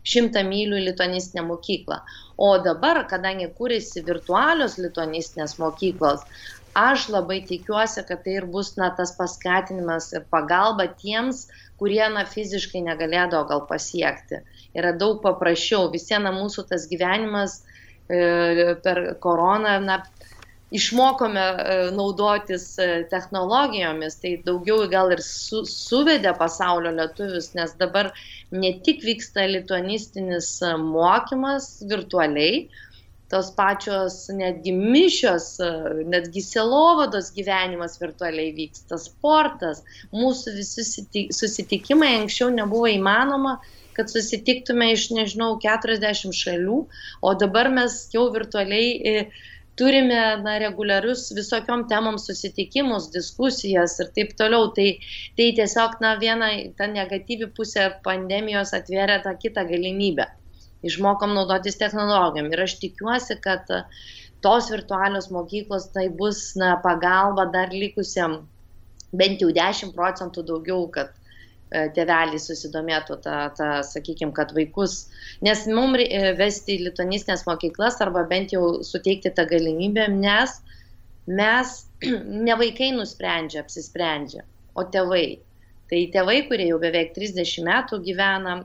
šimtą 0.07 0.45
mylių 0.47 0.83
lituanistinę 0.91 1.47
mokyklą. 1.49 2.01
O 2.41 2.55
dabar, 2.65 3.03
kadangi 3.09 3.51
kūrėsi 3.57 4.01
virtualios 4.07 4.79
lituanistinės 4.81 5.59
mokyklos, 5.61 6.23
aš 6.75 7.09
labai 7.09 7.41
tikiuosi, 7.47 8.05
kad 8.09 8.23
tai 8.25 8.37
ir 8.39 8.47
bus 8.47 8.77
na, 8.79 8.91
tas 8.97 9.13
paskatinimas 9.19 10.13
ir 10.15 10.25
pagalba 10.31 10.87
tiems, 11.01 11.49
kurie 11.81 12.05
na, 12.13 12.25
fiziškai 12.29 12.83
negalėdavo 12.87 13.49
gal 13.49 13.67
pasiekti. 13.69 14.43
Yra 14.77 14.93
daug 14.97 15.21
paprasčiau. 15.25 15.91
Visiena 15.93 16.33
mūsų 16.35 16.69
tas 16.71 16.87
gyvenimas 16.91 17.61
e, 18.09 18.77
per 18.85 19.03
koroną, 19.25 19.79
na, 19.83 20.03
išmokome 20.71 21.41
e, 21.43 21.79
naudotis 21.97 22.67
e, 22.79 22.89
technologijomis, 23.11 24.21
tai 24.23 24.37
daugiau 24.47 24.85
gal 24.93 25.11
ir 25.15 25.23
su, 25.27 25.65
suvedė 25.67 26.37
pasaulio 26.39 26.93
lietuvius, 26.95 27.51
nes 27.59 27.75
dabar 27.81 28.13
ne 28.55 28.77
tik 28.87 29.03
vyksta 29.07 29.49
lituanistinis 29.51 30.53
mokymas 30.85 31.73
virtualiai, 31.91 32.69
tos 33.31 33.51
pačios 33.57 34.17
netgi 34.35 34.73
mišios, 34.75 35.53
netgi 36.11 36.43
selovados 36.43 37.31
gyvenimas 37.37 37.99
virtualiai 38.03 38.51
vyksta, 38.57 38.99
sportas, 38.99 39.85
mūsų 40.15 40.57
visi 40.57 40.87
susitikimai 41.37 42.17
anksčiau 42.23 42.51
nebuvo 42.55 42.91
įmanoma, 42.91 43.61
kad 43.95 44.11
susitiktume 44.11 44.91
iš, 44.95 45.11
nežinau, 45.15 45.55
40 45.63 46.35
šalių, 46.35 46.83
o 47.23 47.33
dabar 47.39 47.71
mes 47.75 48.03
jau 48.15 48.27
virtualiai 48.35 48.91
e, 48.97 49.15
turime 49.79 50.19
na, 50.43 50.57
reguliarius 50.63 51.29
visokiom 51.37 51.87
temom 51.91 52.19
susitikimus, 52.23 53.11
diskusijas 53.15 53.99
ir 54.03 54.11
taip 54.17 54.35
toliau. 54.41 54.73
Tai, 54.77 54.89
tai 55.39 55.51
tiesiog, 55.59 55.99
na, 56.05 56.17
viena 56.23 56.51
ta 56.79 56.91
negatyvi 56.91 57.51
pusė 57.57 57.91
pandemijos 58.07 58.75
atvėrė 58.81 59.23
tą 59.27 59.37
kitą 59.45 59.67
galimybę 59.71 60.31
išmokom 60.87 61.35
naudotis 61.37 61.79
technologijom. 61.81 62.51
Ir 62.53 62.65
aš 62.67 62.79
tikiuosi, 62.83 63.37
kad 63.45 63.71
e, 63.71 63.83
tos 64.45 64.71
virtualios 64.73 65.31
mokyklos 65.35 65.91
tai 65.95 66.09
bus 66.09 66.55
na, 66.61 66.77
pagalba 66.85 67.49
dar 67.53 67.75
likusiam 67.75 68.41
bent 69.13 69.43
jau 69.43 69.51
10 69.55 69.95
procentų 69.97 70.45
daugiau, 70.49 70.87
kad 70.95 71.13
e, 71.13 71.89
tėveliai 71.97 72.41
susidomėtų 72.41 73.19
tą, 73.27 73.37
tą 73.59 73.71
sakykime, 73.87 74.33
kad 74.37 74.55
vaikus, 74.57 75.03
nes 75.45 75.67
mums 75.69 76.05
e, 76.07 76.33
vesti 76.39 76.79
į 76.79 76.89
lituanistinės 76.89 77.47
mokyklas 77.49 78.01
arba 78.05 78.25
bent 78.31 78.55
jau 78.57 78.81
suteikti 78.87 79.35
tą 79.37 79.47
galimybę, 79.51 80.09
nes 80.15 80.61
mes, 81.31 81.77
ne 82.47 82.59
vaikai 82.63 82.93
nusprendžia, 82.97 83.65
apsisprendžia, 83.65 84.47
o 84.75 84.87
tėvai. 84.87 85.41
Tai 85.91 86.01
tėvai, 86.15 86.45
kurie 86.47 86.69
jau 86.69 86.79
beveik 86.79 87.17
30 87.17 87.65
metų 87.67 87.99
gyvena 88.07 88.61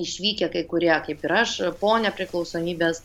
išvykę 0.00 0.50
kai 0.52 0.64
kurie, 0.68 0.92
kaip 1.06 1.24
ir 1.24 1.34
aš, 1.40 1.56
po 1.80 1.94
nepriklausomybės, 2.02 3.02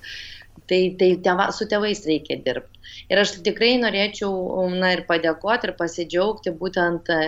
tai, 0.70 0.82
tai 1.00 1.10
tėva, 1.24 1.50
su 1.56 1.68
tėvais 1.72 2.04
reikia 2.08 2.38
dirbti. 2.44 2.80
Ir 3.12 3.22
aš 3.22 3.38
tikrai 3.46 3.74
norėčiau 3.82 4.68
na, 4.76 4.94
ir 4.96 5.06
padėkoti 5.08 5.70
ir 5.70 5.76
pasidžiaugti 5.80 6.54
būtent 6.60 7.12
e, 7.12 7.20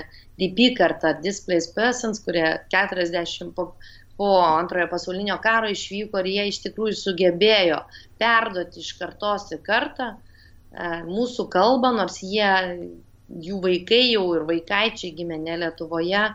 DP 0.41 0.73
kartą 0.77 1.13
Displaced 1.23 1.75
Persons, 1.77 2.21
kurie 2.25 2.45
40 2.73 3.53
po, 3.55 3.73
po 4.19 4.29
antrojo 4.43 4.89
pasaulinio 4.91 5.39
karo 5.43 5.71
išvyko 5.71 6.21
ir 6.21 6.31
jie 6.33 6.47
iš 6.51 6.61
tikrųjų 6.67 6.99
sugebėjo 6.99 7.79
perduoti 8.21 8.83
iš 8.83 8.93
kartos 8.99 9.49
į 9.55 9.61
kartą 9.65 10.13
e, 10.13 11.01
mūsų 11.07 11.47
kalbą, 11.53 11.93
nors 11.95 12.19
jie, 12.25 12.51
jų 13.47 13.63
vaikai 13.63 14.03
jau 14.11 14.27
ir 14.37 14.47
vaikaičiai 14.49 15.15
gimė 15.17 15.39
ne 15.41 15.59
Lietuvoje 15.63 16.27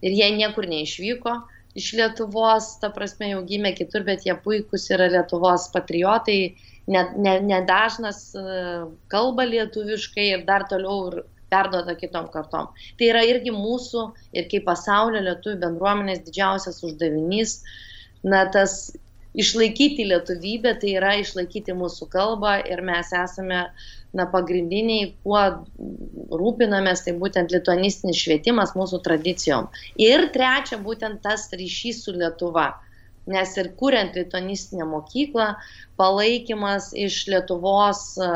ir 0.00 0.16
jie 0.16 0.30
niekur 0.36 0.68
neišvyko 0.70 1.36
iš 1.78 1.92
Lietuvos, 1.98 2.72
ta 2.82 2.90
prasme 2.94 3.30
jau 3.30 3.42
gimė 3.46 3.74
kitur, 3.78 4.04
bet 4.06 4.26
jie 4.26 4.34
puikūs 4.44 4.88
yra 4.94 5.10
Lietuvos 5.12 5.68
patriotai, 5.74 6.54
nedažnas 6.90 8.22
ne, 8.34 8.42
ne 8.42 8.54
e, 8.54 8.64
kalba 9.12 9.46
lietuviškai 9.46 10.26
ir 10.34 10.46
dar 10.48 10.66
toliau 10.70 11.10
ir 11.10 11.20
perduoda 11.50 11.94
kitom 11.98 12.30
kartom. 12.32 12.70
Tai 12.98 13.10
yra 13.10 13.22
irgi 13.26 13.52
mūsų 13.54 14.06
ir 14.38 14.48
kaip 14.50 14.66
pasaulio 14.68 15.22
lietuvių 15.26 15.60
bendruomenės 15.64 16.24
didžiausias 16.26 16.82
uždavinys, 16.86 17.60
na, 18.22 18.44
tas 18.54 18.92
išlaikyti 19.34 20.06
lietuvybę, 20.10 20.74
tai 20.82 20.94
yra 20.98 21.14
išlaikyti 21.20 21.74
mūsų 21.78 22.08
kalbą 22.10 22.56
ir 22.66 22.82
mes 22.86 23.12
esame 23.14 23.62
na, 24.16 24.26
pagrindiniai, 24.30 25.12
kuo 25.22 25.42
rūpinamės, 26.40 27.04
tai 27.06 27.14
būtent 27.20 27.54
lituanistinis 27.54 28.18
švietimas 28.18 28.74
mūsų 28.78 29.02
tradicijom. 29.06 29.68
Ir 30.02 30.28
trečia, 30.34 30.80
būtent 30.82 31.22
tas 31.26 31.48
ryšys 31.54 32.04
su 32.06 32.16
Lietuva. 32.16 32.72
Nes 33.30 33.52
ir 33.60 33.70
kuriant 33.78 34.16
lituanistinę 34.16 34.88
mokyklą, 34.90 35.52
palaikymas 36.00 36.90
iš 36.98 37.20
Lietuvos 37.30 38.02
e, 38.18 38.30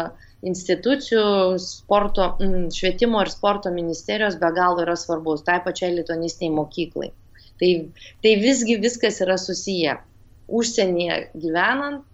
institucijų, 0.47 1.57
sporto, 1.59 2.29
švietimo 2.77 3.25
ir 3.25 3.33
sporto 3.33 3.73
ministerijos 3.75 4.37
be 4.39 4.53
galo 4.55 4.85
yra 4.85 4.95
svarbus, 5.01 5.43
tai 5.49 5.59
pačiai 5.65 5.97
lituanistiniai 5.97 6.55
mokyklai. 6.55 7.11
Tai, 7.59 7.71
tai 8.23 8.35
visgi 8.43 8.77
viskas 8.83 9.23
yra 9.25 9.39
susiję. 9.41 9.97
Užsienyje 10.49 11.17
gyvenant, 11.41 12.05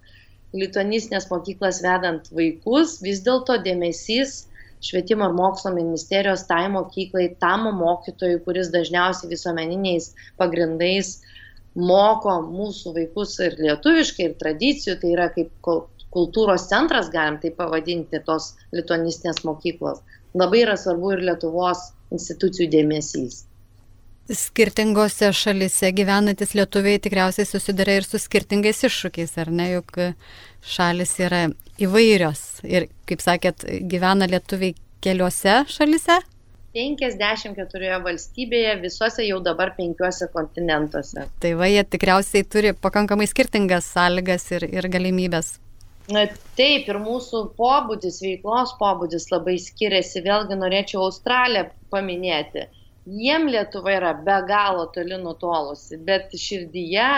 lituanistinės 0.55 1.27
mokyklas 1.31 1.81
vedant 1.83 2.27
vaikus, 2.35 2.97
vis 3.03 3.21
dėlto 3.25 3.57
dėmesys 3.65 4.45
švietimo 4.83 5.27
ir 5.29 5.35
mokslo 5.37 5.71
ministerijos 5.75 6.45
tai 6.49 6.63
mokyklai, 6.73 7.27
tam 7.43 7.67
mokytojui, 7.77 8.39
kuris 8.45 8.71
dažniausiai 8.73 9.29
visuomeniniais 9.31 10.11
pagrindais 10.41 11.19
moko 11.75 12.39
mūsų 12.47 12.95
vaikus 12.97 13.37
ir 13.45 13.59
lietuviškai, 13.59 14.29
ir 14.29 14.39
tradicijų, 14.41 14.97
tai 15.03 15.13
yra 15.13 15.29
kaip 15.35 15.69
kultūros 16.11 16.67
centras, 16.71 17.11
galim 17.13 17.39
tai 17.43 17.53
pavadinti, 17.55 18.23
tos 18.27 18.55
lituanistinės 18.75 19.45
mokyklos. 19.47 20.01
Labai 20.35 20.65
yra 20.65 20.75
svarbu 20.79 21.15
ir 21.15 21.23
Lietuvos 21.29 21.91
institucijų 22.15 22.67
dėmesys 22.73 23.45
skirtingose 24.29 25.31
šalise 25.35 25.91
gyvenantis 25.95 26.53
lietuviai 26.55 27.01
tikriausiai 27.03 27.47
susiduria 27.47 27.99
ir 27.99 28.07
su 28.07 28.19
skirtingais 28.21 28.83
iššūkiais, 28.87 29.33
ar 29.41 29.51
ne, 29.51 29.71
juk 29.77 29.97
šalis 30.61 31.15
yra 31.23 31.47
įvairios 31.81 32.61
ir, 32.67 32.87
kaip 33.09 33.23
sakėt, 33.23 33.65
gyvena 33.89 34.29
lietuviai 34.29 34.75
keliose 35.03 35.63
šalise? 35.71 36.21
54 36.71 37.97
valstybėje, 38.05 38.75
visose 38.85 39.25
jau 39.27 39.41
dabar 39.43 39.73
penkiuose 39.75 40.29
kontinentuose. 40.31 41.25
Tai 41.43 41.51
va, 41.59 41.67
jie 41.67 41.83
tikriausiai 41.83 42.47
turi 42.47 42.71
pakankamai 42.77 43.27
skirtingas 43.27 43.89
sąlygas 43.91 44.47
ir, 44.55 44.69
ir 44.71 44.87
galimybės. 44.93 45.57
Na, 46.11 46.25
taip, 46.57 46.87
ir 46.89 46.99
mūsų 46.99 47.43
pobūdis, 47.59 48.21
veiklos 48.23 48.73
pobūdis 48.79 49.27
labai 49.31 49.57
skiriasi. 49.61 50.23
Vėlgi 50.25 50.57
norėčiau 50.59 51.03
Australiją 51.05 51.67
paminėti. 51.91 52.65
Jiem 53.05 53.47
Lietuva 53.49 53.95
yra 53.97 54.13
be 54.25 54.37
galo 54.47 54.85
toli 54.93 55.17
nutolusi, 55.17 55.97
bet 56.05 56.35
širdyje 56.37 57.09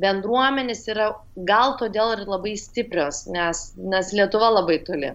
bendruomenės 0.00 0.86
yra 0.90 1.10
gal 1.48 1.76
todėl 1.80 2.14
ir 2.16 2.24
labai 2.28 2.54
stiprios, 2.58 3.24
nes, 3.30 3.66
nes 3.78 4.12
Lietuva 4.14 4.52
labai 4.60 4.78
toli 4.86 5.14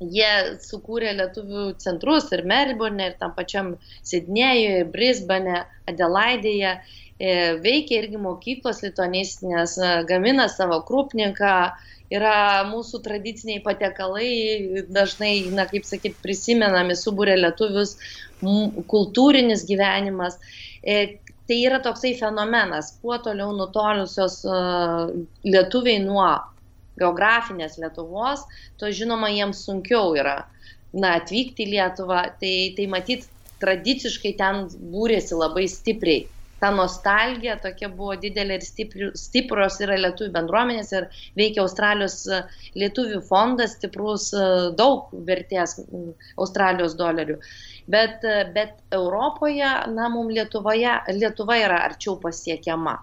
jie 0.00 0.58
sukūrė 0.60 1.14
lietuvių 1.16 1.66
centrus 1.80 2.28
ir 2.34 2.44
Melbourne, 2.48 3.10
ir 3.10 3.16
tam 3.20 3.32
pačiam 3.36 3.74
Sidnėjuje, 4.04 4.84
Brisbane, 4.92 5.64
Adelaidėje. 5.88 6.76
E, 7.16 7.28
veikia 7.64 8.02
irgi 8.02 8.20
mokyklos 8.20 8.82
lituanistinės, 8.84 9.78
e, 9.80 9.92
gamina 10.08 10.50
savo 10.52 10.82
krupniką, 10.84 11.54
yra 12.12 12.64
mūsų 12.68 13.00
tradiciniai 13.04 13.62
patekalai, 13.64 14.84
dažnai, 14.92 15.48
na, 15.54 15.66
kaip 15.70 15.86
sakyt, 15.88 16.18
prisimenami, 16.22 16.96
subūrė 16.98 17.36
lietuvius, 17.40 17.96
kultūrinis 18.92 19.64
gyvenimas. 19.68 20.38
E, 20.82 21.18
tai 21.48 21.60
yra 21.66 21.80
toksai 21.82 22.14
fenomenas, 22.18 22.92
kuo 23.02 23.18
toliau 23.22 23.54
nutolusios 23.56 24.42
lietuviai 25.46 26.02
nuo 26.02 26.28
geografinės 27.00 27.76
Lietuvos, 27.80 28.44
to 28.80 28.90
žinoma 28.90 29.30
jiems 29.32 29.62
sunkiau 29.66 30.14
yra 30.18 30.38
na, 30.96 31.16
atvykti 31.18 31.66
į 31.66 31.72
Lietuvą, 31.74 32.22
tai, 32.40 32.54
tai 32.76 32.86
matyt, 32.90 33.26
tradiciškai 33.60 34.34
ten 34.36 34.66
būrėsi 34.92 35.36
labai 35.36 35.66
stipriai. 35.70 36.26
Ta 36.60 36.70
nostalgija 36.72 37.58
tokia 37.60 37.90
buvo 37.92 38.14
didelė 38.20 38.56
ir 38.56 38.62
stipri, 38.64 39.08
stipros 39.20 39.76
yra 39.84 39.98
lietuvių 40.00 40.32
bendruomenės 40.32 40.92
ir 40.96 41.08
veikia 41.36 41.60
Australijos 41.66 42.22
e, 42.32 42.38
lietuvių 42.80 43.20
fondas, 43.28 43.74
stiprus 43.76 44.30
e, 44.32 44.46
daug 44.78 45.10
vertės 45.28 45.76
Australijos 46.40 46.96
dolerių. 46.96 47.36
Bet, 47.92 48.24
e, 48.24 48.38
bet 48.56 48.78
Europoje, 49.00 49.68
na, 49.98 50.08
mums 50.12 50.32
Lietuvoje, 50.38 50.96
Lietuva 51.18 51.60
yra 51.60 51.82
arčiau 51.90 52.16
pasiekiama 52.24 52.96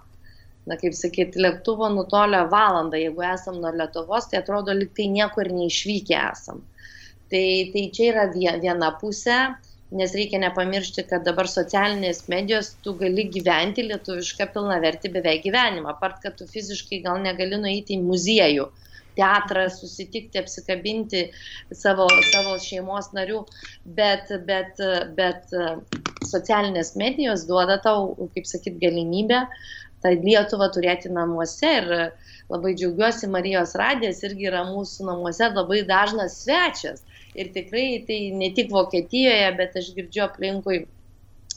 na 0.70 0.78
kaip 0.80 0.96
sakyt, 0.96 1.36
lėktuvo 1.36 1.90
nutolę 1.92 2.46
valandą, 2.52 3.00
jeigu 3.00 3.26
esam 3.28 3.60
nuo 3.62 3.72
Lietuvos, 3.76 4.30
tai 4.32 4.40
atrodo 4.40 4.76
lyg 4.78 4.94
tai 4.96 5.10
niekur 5.12 5.50
neišvykę 5.52 6.16
esam. 6.22 6.62
Tai, 7.34 7.46
tai 7.74 7.84
čia 7.96 8.10
yra 8.14 8.26
viena 8.34 8.94
pusė, 9.02 9.40
nes 10.00 10.14
reikia 10.18 10.40
nepamiršti, 10.42 11.06
kad 11.10 11.26
dabar 11.28 11.50
socialinės 11.50 12.24
medijos 12.32 12.74
tu 12.86 12.96
gali 13.00 13.28
gyventi 13.34 13.86
lietuvišką 13.88 14.50
pilna 14.56 14.80
verti 14.84 15.12
beveik 15.14 15.44
gyvenimą, 15.46 15.94
apart 15.94 16.22
kad 16.24 16.38
tu 16.40 16.48
fiziškai 16.50 17.04
gal 17.06 17.22
negali 17.24 17.60
nueiti 17.62 17.98
į 17.98 18.02
muziejų 18.08 18.70
teatrą, 19.18 19.68
susitikti, 19.70 20.42
apsikabinti 20.42 21.28
savo, 21.78 22.08
savo 22.32 22.56
šeimos 22.62 23.12
narių, 23.14 23.44
bet, 24.00 24.32
bet, 24.48 24.82
bet 25.18 25.54
socialinės 26.30 26.96
medijos 27.00 27.46
duoda 27.50 27.78
tau, 27.84 28.14
kaip 28.34 28.50
sakyt, 28.50 28.80
galimybę 28.82 29.46
tą 30.04 30.12
Lietuvą 30.20 30.68
turėti 30.76 31.12
namuose 31.14 31.70
ir 31.80 31.92
labai 32.52 32.74
džiaugiuosi, 32.76 33.30
Marijos 33.32 33.76
radijas 33.80 34.24
irgi 34.28 34.50
yra 34.50 34.66
mūsų 34.68 35.08
namuose 35.08 35.48
labai 35.54 35.84
dažnas 35.88 36.42
svečias. 36.44 37.06
Ir 37.40 37.54
tikrai 37.54 38.04
tai 38.08 38.20
ne 38.38 38.52
tik 38.54 38.72
Vokietijoje, 38.74 39.48
bet 39.58 39.78
aš 39.80 39.94
girdžiu 39.98 40.26
aplinkui 40.28 40.84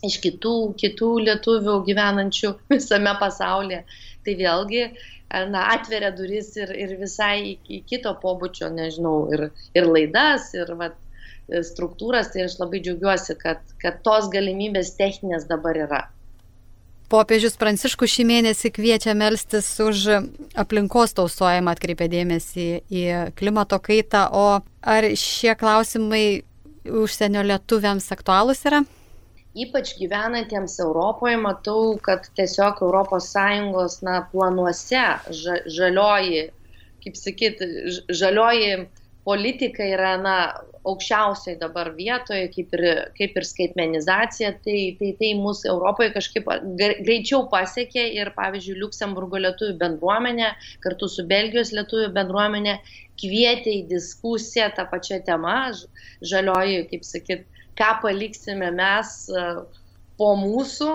iš 0.06 0.18
kitų, 0.24 0.54
kitų 0.80 1.10
lietuvių 1.28 1.76
gyvenančių 1.88 2.52
visame 2.74 3.12
pasaulyje. 3.20 3.82
Tai 4.26 4.34
vėlgi 4.40 4.84
na, 5.52 5.66
atveria 5.74 6.10
duris 6.16 6.52
ir, 6.58 6.72
ir 6.74 6.96
visai 7.00 7.58
į 7.68 7.82
kito 7.90 8.12
pobūdžio, 8.22 8.70
nežinau, 8.74 9.16
ir, 9.34 9.48
ir 9.78 9.88
laidas, 9.90 10.52
ir 10.56 10.72
vat, 10.80 10.96
struktūras, 11.46 12.32
tai 12.32 12.46
aš 12.46 12.58
labai 12.58 12.80
džiaugiuosi, 12.82 13.36
kad, 13.38 13.62
kad 13.82 14.02
tos 14.06 14.30
galimybės 14.32 14.96
techninės 14.98 15.46
dabar 15.50 15.78
yra. 15.86 16.02
Popiežius 17.06 17.54
Pranciškus 17.60 18.10
šį 18.10 18.24
mėnesį 18.26 18.72
kviečia 18.74 19.12
melstis 19.14 19.68
už 19.82 20.08
aplinkos 20.58 21.14
tausojimą, 21.14 21.76
atkreipia 21.76 22.08
dėmesį 22.10 22.66
į 22.90 23.04
klimato 23.38 23.78
kaitą, 23.78 24.26
o 24.34 24.46
ar 24.82 25.06
šie 25.14 25.54
klausimai 25.58 26.42
užsienio 26.86 27.44
lietuviams 27.46 28.10
aktualūs 28.14 28.64
yra? 28.66 28.82
Ypač 29.56 29.94
gyvenantiems 29.96 30.74
Europoje 30.84 31.38
matau, 31.40 31.94
kad 32.02 32.26
tiesiog 32.36 32.82
ES 32.82 33.96
na, 34.04 34.18
planuose 34.32 35.04
žalioji, 35.78 36.42
kaip 37.06 37.16
sakyt, 37.16 37.62
žalioji 38.10 38.88
politika 39.26 39.84
yra 39.84 40.14
na, 40.22 40.36
aukščiausiai 40.86 41.56
dabar 41.58 41.90
vietoje, 41.96 42.46
kaip 42.54 42.74
ir, 42.76 42.84
kaip 43.16 43.38
ir 43.40 43.46
skaitmenizacija, 43.48 44.52
tai, 44.64 44.78
tai, 45.00 45.10
tai 45.18 45.32
mūsų 45.40 45.70
Europoje 45.72 46.12
kažkaip 46.14 46.48
greičiau 46.78 47.46
pasiekė 47.52 48.06
ir, 48.20 48.30
pavyzdžiui, 48.36 48.78
Luksemburgo 48.84 49.40
lietuvių 49.42 49.76
bendruomenė 49.82 50.52
kartu 50.84 51.10
su 51.10 51.26
Belgijos 51.26 51.74
lietuvių 51.74 52.12
bendruomenė 52.16 52.78
kvietė 53.20 53.78
į 53.80 53.84
diskusiją 53.90 54.70
tą 54.76 54.86
pačią 54.92 55.22
temą, 55.26 55.58
žalioji, 56.22 56.84
kaip 56.92 57.06
sakyt, 57.08 57.46
ką 57.76 57.92
paliksime 58.04 58.70
mes 58.76 59.14
po 60.16 60.32
mūsų, 60.40 60.92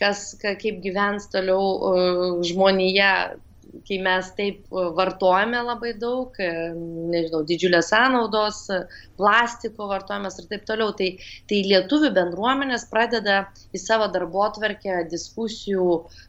kas, 0.00 0.30
kaip 0.40 0.78
gyvens 0.84 1.26
toliau 1.32 2.40
žmonija 2.46 3.10
kai 3.88 3.98
mes 4.04 4.28
taip 4.38 4.66
e, 4.70 4.84
vartojame 4.96 5.62
labai 5.66 5.92
daug, 6.00 6.36
e, 6.40 6.50
nežinau, 7.12 7.42
didžiulės 7.48 7.90
sąnaudos, 7.92 8.60
plastiko 9.20 9.88
vartojimas 9.90 10.38
ir 10.40 10.48
taip 10.50 10.66
toliau, 10.68 10.94
tai, 10.98 11.12
tai 11.50 11.62
lietuvių 11.68 12.12
bendruomenės 12.18 12.88
pradeda 12.92 13.40
į 13.74 13.82
savo 13.82 14.10
darbo 14.14 14.44
atverkę 14.48 15.02
diskusijų, 15.12 15.88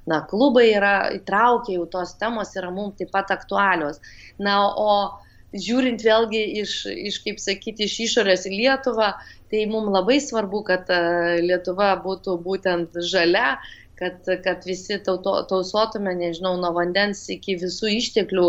na, 0.10 0.24
klubai 0.30 0.70
yra 0.72 0.96
įtraukę, 1.20 1.78
jau 1.78 1.89
tos 1.98 2.16
temos 2.22 2.56
yra 2.60 2.72
mums 2.74 2.98
taip 3.02 3.13
pat 3.13 3.34
aktualios. 3.36 4.02
Na, 4.42 4.60
o 4.74 5.22
žiūrint 5.54 6.02
vėlgi 6.04 6.42
iš, 6.63 6.76
iš 6.89 7.20
kaip 7.26 7.39
sakyti, 7.42 7.86
iš 7.86 8.00
išorės 8.08 8.48
į 8.50 8.56
Lietuvą, 8.58 9.13
tai 9.54 9.66
mums 9.70 9.94
labai 9.94 10.18
svarbu, 10.24 10.63
kad 10.66 10.89
e, 10.89 11.00
Lietuva 11.46 11.94
būtų 12.02 12.39
būtent 12.42 12.98
žalia, 13.12 13.60
kad, 13.99 14.25
kad 14.43 14.65
visi 14.65 14.97
tauto, 15.06 15.36
tausotume, 15.49 16.15
nežinau, 16.17 16.56
nuo 16.62 16.73
vandens 16.75 17.25
iki 17.34 17.58
visų 17.62 17.91
išteklių 17.97 18.47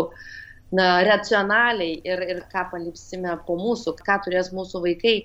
na, 0.75 0.87
racionaliai 1.07 1.99
ir, 2.07 2.23
ir 2.33 2.41
ką 2.51 2.65
paliksime 2.71 3.35
po 3.47 3.57
mūsų, 3.59 3.95
ką 4.05 4.19
turės 4.25 4.51
mūsų 4.55 4.81
vaikai. 4.87 5.17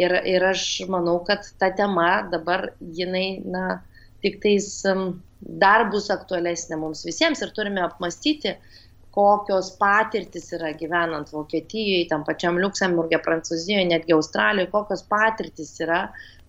Ir, 0.00 0.14
ir 0.24 0.44
aš 0.48 0.64
manau, 0.88 1.18
kad 1.26 1.48
ta 1.60 1.68
tema 1.76 2.22
dabar 2.32 2.70
jinai, 2.96 3.42
na, 3.44 3.82
tik 4.24 4.38
tais 4.44 4.68
dar 5.42 5.88
bus 5.92 6.08
aktualesnė 6.14 6.78
mums 6.80 7.02
visiems 7.04 7.42
ir 7.44 7.52
turime 7.56 7.82
apmastyti, 7.84 8.54
kokios 9.12 9.74
patirtis 9.76 10.46
yra 10.56 10.70
gyvenant 10.78 11.28
Vokietijoje, 11.34 12.06
tam 12.08 12.22
pačiam 12.24 12.56
Luksemburgė, 12.62 13.18
Prancūzijoje, 13.24 13.90
netgi 13.90 14.16
Australijoje, 14.16 14.70
kokios 14.72 15.04
patirtis 15.10 15.74
yra 15.84 16.06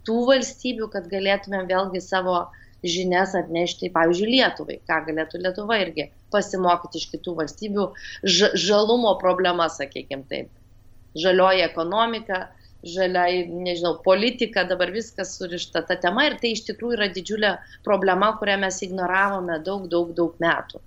tų 0.08 0.22
valstybių, 0.30 0.88
kad 0.94 1.10
galėtume 1.12 1.66
vėlgi 1.68 2.00
savo 2.04 2.38
uh, 2.46 2.63
žinias 2.84 3.36
atnešti, 3.40 3.92
pavyzdžiui, 3.96 4.32
Lietuvai, 4.38 4.80
ką 4.88 5.00
galėtų 5.08 5.42
Lietuva 5.44 5.80
irgi 5.84 6.10
pasimokyti 6.34 7.00
iš 7.02 7.08
kitų 7.14 7.38
valstybių, 7.40 7.88
žalumo 8.66 9.16
problema, 9.22 9.70
sakykime 9.72 10.28
taip. 10.30 10.52
Žalioji 11.20 11.64
ekonomika, 11.68 12.48
žaliai, 12.84 13.44
nežinau, 13.48 13.96
politika, 14.04 14.66
dabar 14.68 14.92
viskas 14.92 15.38
surišta 15.38 15.86
ta 15.88 15.96
tema 15.96 16.28
ir 16.28 16.40
tai 16.42 16.52
iš 16.56 16.66
tikrųjų 16.68 16.98
yra 16.98 17.10
didžiulė 17.16 17.54
problema, 17.86 18.34
kurią 18.40 18.58
mes 18.66 18.82
ignoravome 18.84 19.60
daug, 19.64 19.88
daug, 19.92 20.12
daug 20.18 20.36
metų. 20.44 20.82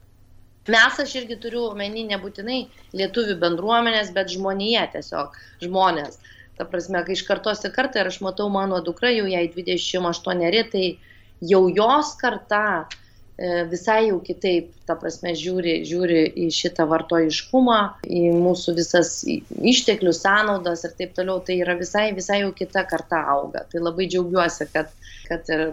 Mes 0.74 0.98
aš 0.98 1.12
irgi 1.20 1.36
turiu 1.42 1.68
omeny 1.70 2.02
nebūtinai 2.10 2.64
lietuvių 2.98 3.36
bendruomenės, 3.42 4.10
bet 4.14 4.32
žmonėje 4.34 4.82
tiesiog, 4.96 5.36
žmonės. 5.62 6.18
Ta 6.58 6.66
prasme, 6.68 7.02
kai 7.06 7.14
iš 7.14 7.22
kartos 7.28 7.62
į 7.68 7.70
kartą 7.76 8.02
ir 8.02 8.10
aš 8.10 8.18
matau 8.24 8.48
mano 8.50 8.80
dukra, 8.84 9.12
jau 9.14 9.28
jai 9.30 9.44
28, 9.52 10.64
tai 10.72 10.86
jau 11.40 11.66
jos 11.68 12.14
karta 12.20 12.86
e, 13.38 13.64
visai 13.70 14.08
jau 14.08 14.20
kitaip, 14.24 14.70
ta 14.88 14.96
prasme, 15.00 15.34
žiūri, 15.36 15.78
žiūri 15.88 16.22
į 16.46 16.48
šitą 16.54 16.86
vartojiškumą, 16.90 17.80
į 18.08 18.22
mūsų 18.36 18.76
visas 18.78 19.12
išteklių 19.26 20.14
sąnaudas 20.16 20.86
ir 20.88 20.96
taip 20.98 21.14
toliau, 21.18 21.42
tai 21.44 21.58
yra 21.64 21.76
visai, 21.78 22.08
visai 22.16 22.42
jau 22.44 22.54
kita 22.56 22.86
karta 22.88 23.22
auga. 23.36 23.66
Tai 23.72 23.84
labai 23.84 24.08
džiaugiuosi, 24.12 24.70
kad, 24.72 24.92
kad 25.28 25.52
ir 25.52 25.68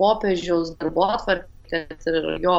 popiežiaus 0.00 0.74
darbo 0.78 1.08
atvarkė, 1.12 1.48
kad 1.68 2.10
ir 2.12 2.34
jo, 2.44 2.58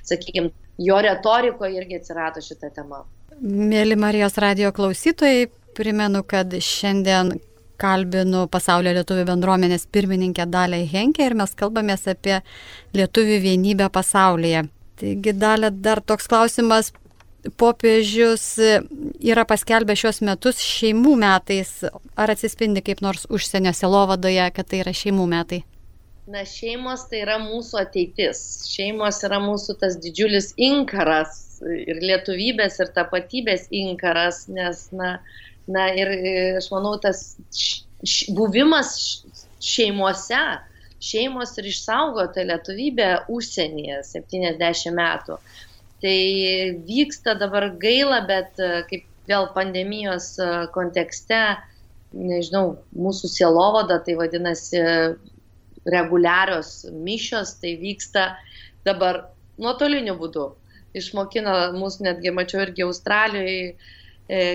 sakykime, 0.00 0.52
jo 0.80 1.00
retorikoje 1.04 1.80
irgi 1.82 2.00
atsirado 2.00 2.42
šitą 2.44 2.72
temą. 2.76 3.04
Mėly 3.40 3.96
Marijos 3.96 4.36
radio 4.40 4.72
klausytojai, 4.76 5.48
primenu, 5.76 6.22
kad 6.28 6.52
šiandien 6.52 7.38
kalbinu 7.80 8.44
pasaulio 8.52 8.92
lietuvių 8.98 9.24
bendruomenės 9.28 9.86
pirmininkę 9.92 10.46
Dalę 10.50 10.82
Henkę 10.90 11.26
ir 11.26 11.36
mes 11.38 11.56
kalbamės 11.58 12.06
apie 12.12 12.40
lietuvių 12.96 13.40
vienybę 13.46 13.90
pasaulyje. 13.92 14.66
Taigi, 15.00 15.34
Dalė, 15.36 15.72
dar 15.72 16.02
toks 16.04 16.28
klausimas. 16.28 16.92
Popiežius 17.56 18.44
yra 19.24 19.46
paskelbę 19.48 19.94
šios 19.96 20.20
metus 20.20 20.60
šeimų 20.60 21.14
metais. 21.22 21.70
Ar 22.20 22.32
atsispindi 22.34 22.82
kaip 22.84 23.00
nors 23.00 23.24
užsienio 23.32 23.72
selovadoje, 23.72 24.50
kad 24.52 24.68
tai 24.68 24.82
yra 24.84 24.92
šeimų 24.92 25.24
metai? 25.30 25.62
Na, 26.30 26.44
šeimos 26.46 27.06
tai 27.10 27.24
yra 27.24 27.40
mūsų 27.42 27.80
ateitis. 27.80 28.42
Šeimos 28.70 29.22
yra 29.26 29.40
mūsų 29.42 29.78
tas 29.80 29.96
didžiulis 30.04 30.52
inkaras 30.60 31.40
ir 31.64 31.98
lietuvybės, 32.04 32.76
ir 32.84 32.92
tapatybės 32.94 33.66
inkaras, 33.74 34.44
nes, 34.52 34.84
na, 34.96 35.16
na 35.72 35.86
ir 35.96 36.10
aš 36.58 36.68
manau, 36.72 36.96
tas 37.02 37.36
š, 37.54 38.30
buvimas 38.36 38.92
šeimose, 39.62 40.42
šeimos 41.00 41.56
ir 41.60 41.70
išsaugota 41.70 42.44
lietuvybė 42.48 43.10
užsienyje 43.32 44.02
70 44.10 44.94
metų. 44.96 45.38
Tai 46.00 46.18
vyksta 46.88 47.36
dabar 47.40 47.68
gaila, 47.80 48.22
bet 48.28 48.60
kaip 48.88 49.04
vėl 49.28 49.50
pandemijos 49.54 50.32
kontekste, 50.74 51.40
nežinau, 52.16 52.78
mūsų 52.96 53.28
sielovada, 53.30 54.00
tai 54.02 54.16
vadinasi 54.18 54.80
reguliarios 55.90 56.88
mišios, 57.04 57.54
tai 57.60 57.76
vyksta 57.80 58.30
dabar 58.84 59.26
nuotoliniu 59.60 60.16
būdu 60.18 60.48
išmokino 60.94 61.54
mus 61.78 61.98
netgi, 62.02 62.32
mačiau 62.34 62.64
irgi 62.64 62.84
Australijoje, 62.86 63.74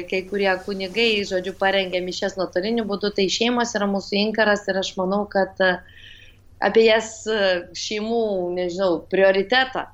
kai 0.10 0.22
kurie 0.30 0.52
kunigai, 0.66 1.10
žodžiu, 1.28 1.56
parengė 1.60 2.00
mišes 2.06 2.38
nuotoliniu 2.40 2.86
būdu, 2.88 3.12
tai 3.18 3.26
šeimos 3.32 3.76
yra 3.76 3.90
mūsų 3.92 4.20
inkaras 4.22 4.64
ir 4.72 4.80
aš 4.80 4.94
manau, 5.00 5.26
kad 5.32 5.60
e, 5.64 5.74
apie 6.64 6.86
jas 6.88 7.12
e, 7.28 7.42
šeimų, 7.76 8.24
nežinau, 8.56 9.02
prioritetą 9.12 9.88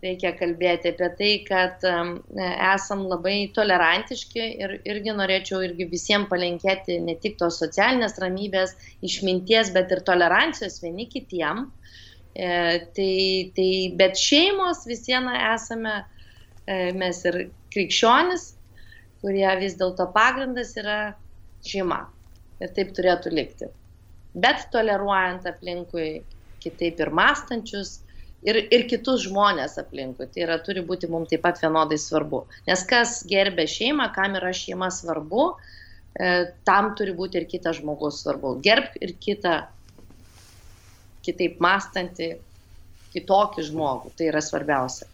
reikia 0.00 0.32
kalbėti 0.36 0.94
apie 0.94 1.08
tai, 1.18 1.30
kad 1.44 1.82
esam 2.70 3.02
labai 3.10 3.50
tolerantiški 3.56 4.46
ir 4.64 4.76
irgi 4.88 5.14
norėčiau 5.16 5.60
irgi 5.66 5.86
visiems 5.90 6.30
palinkėti 6.30 6.96
ne 7.04 7.16
tik 7.20 7.36
tos 7.40 7.58
socialinės 7.60 8.16
ramybės, 8.22 8.72
išminties, 9.06 9.74
bet 9.76 9.92
ir 9.92 10.00
tolerancijos 10.06 10.80
vieni 10.84 11.08
kitiem. 11.10 11.66
E, 12.30 12.48
tai, 12.96 13.50
tai, 13.56 13.70
bet 13.98 14.18
šeimos 14.18 14.84
vis 14.86 15.02
viena 15.08 15.34
esame 15.50 15.96
e, 15.98 16.92
mes 16.96 17.24
ir 17.26 17.40
krikščionis, 17.74 18.52
kurie 19.20 19.48
vis 19.60 19.76
dėlto 19.80 20.08
pagrindas 20.14 20.74
yra 20.80 21.00
šeima. 21.66 22.04
Ir 22.60 22.72
taip 22.76 22.92
turėtų 22.96 23.32
likti. 23.32 23.70
Bet 24.36 24.68
toleruojant 24.72 25.46
aplinkui 25.48 26.22
kitaip 26.60 27.00
ir 27.00 27.10
mąstančius, 27.16 27.98
ir, 28.46 28.58
ir 28.72 28.86
kitus 28.90 29.24
žmonės 29.26 29.78
aplinkui. 29.80 30.28
Tai 30.32 30.44
yra, 30.46 30.58
turi 30.64 30.84
būti 30.86 31.08
mums 31.10 31.32
taip 31.32 31.44
pat 31.46 31.60
vienodai 31.62 31.98
svarbu. 32.00 32.44
Nes 32.68 32.84
kas 32.88 33.20
gerbė 33.30 33.66
šeimą, 33.70 34.10
kam 34.16 34.36
yra 34.40 34.52
šeima 34.56 34.90
svarbu, 34.94 35.46
e, 36.14 36.32
tam 36.68 36.92
turi 36.98 37.16
būti 37.16 37.40
ir 37.40 37.48
kitas 37.50 37.80
žmogus 37.80 38.22
svarbu. 38.24 38.58
Gerbk 38.64 39.00
ir 39.00 39.16
kitą 39.24 39.56
kitaip 41.26 41.58
mąstantį, 41.60 42.34
kitokį 43.14 43.66
žmogų. 43.68 44.12
Tai 44.16 44.28
yra 44.30 44.44
svarbiausia. 44.44 45.08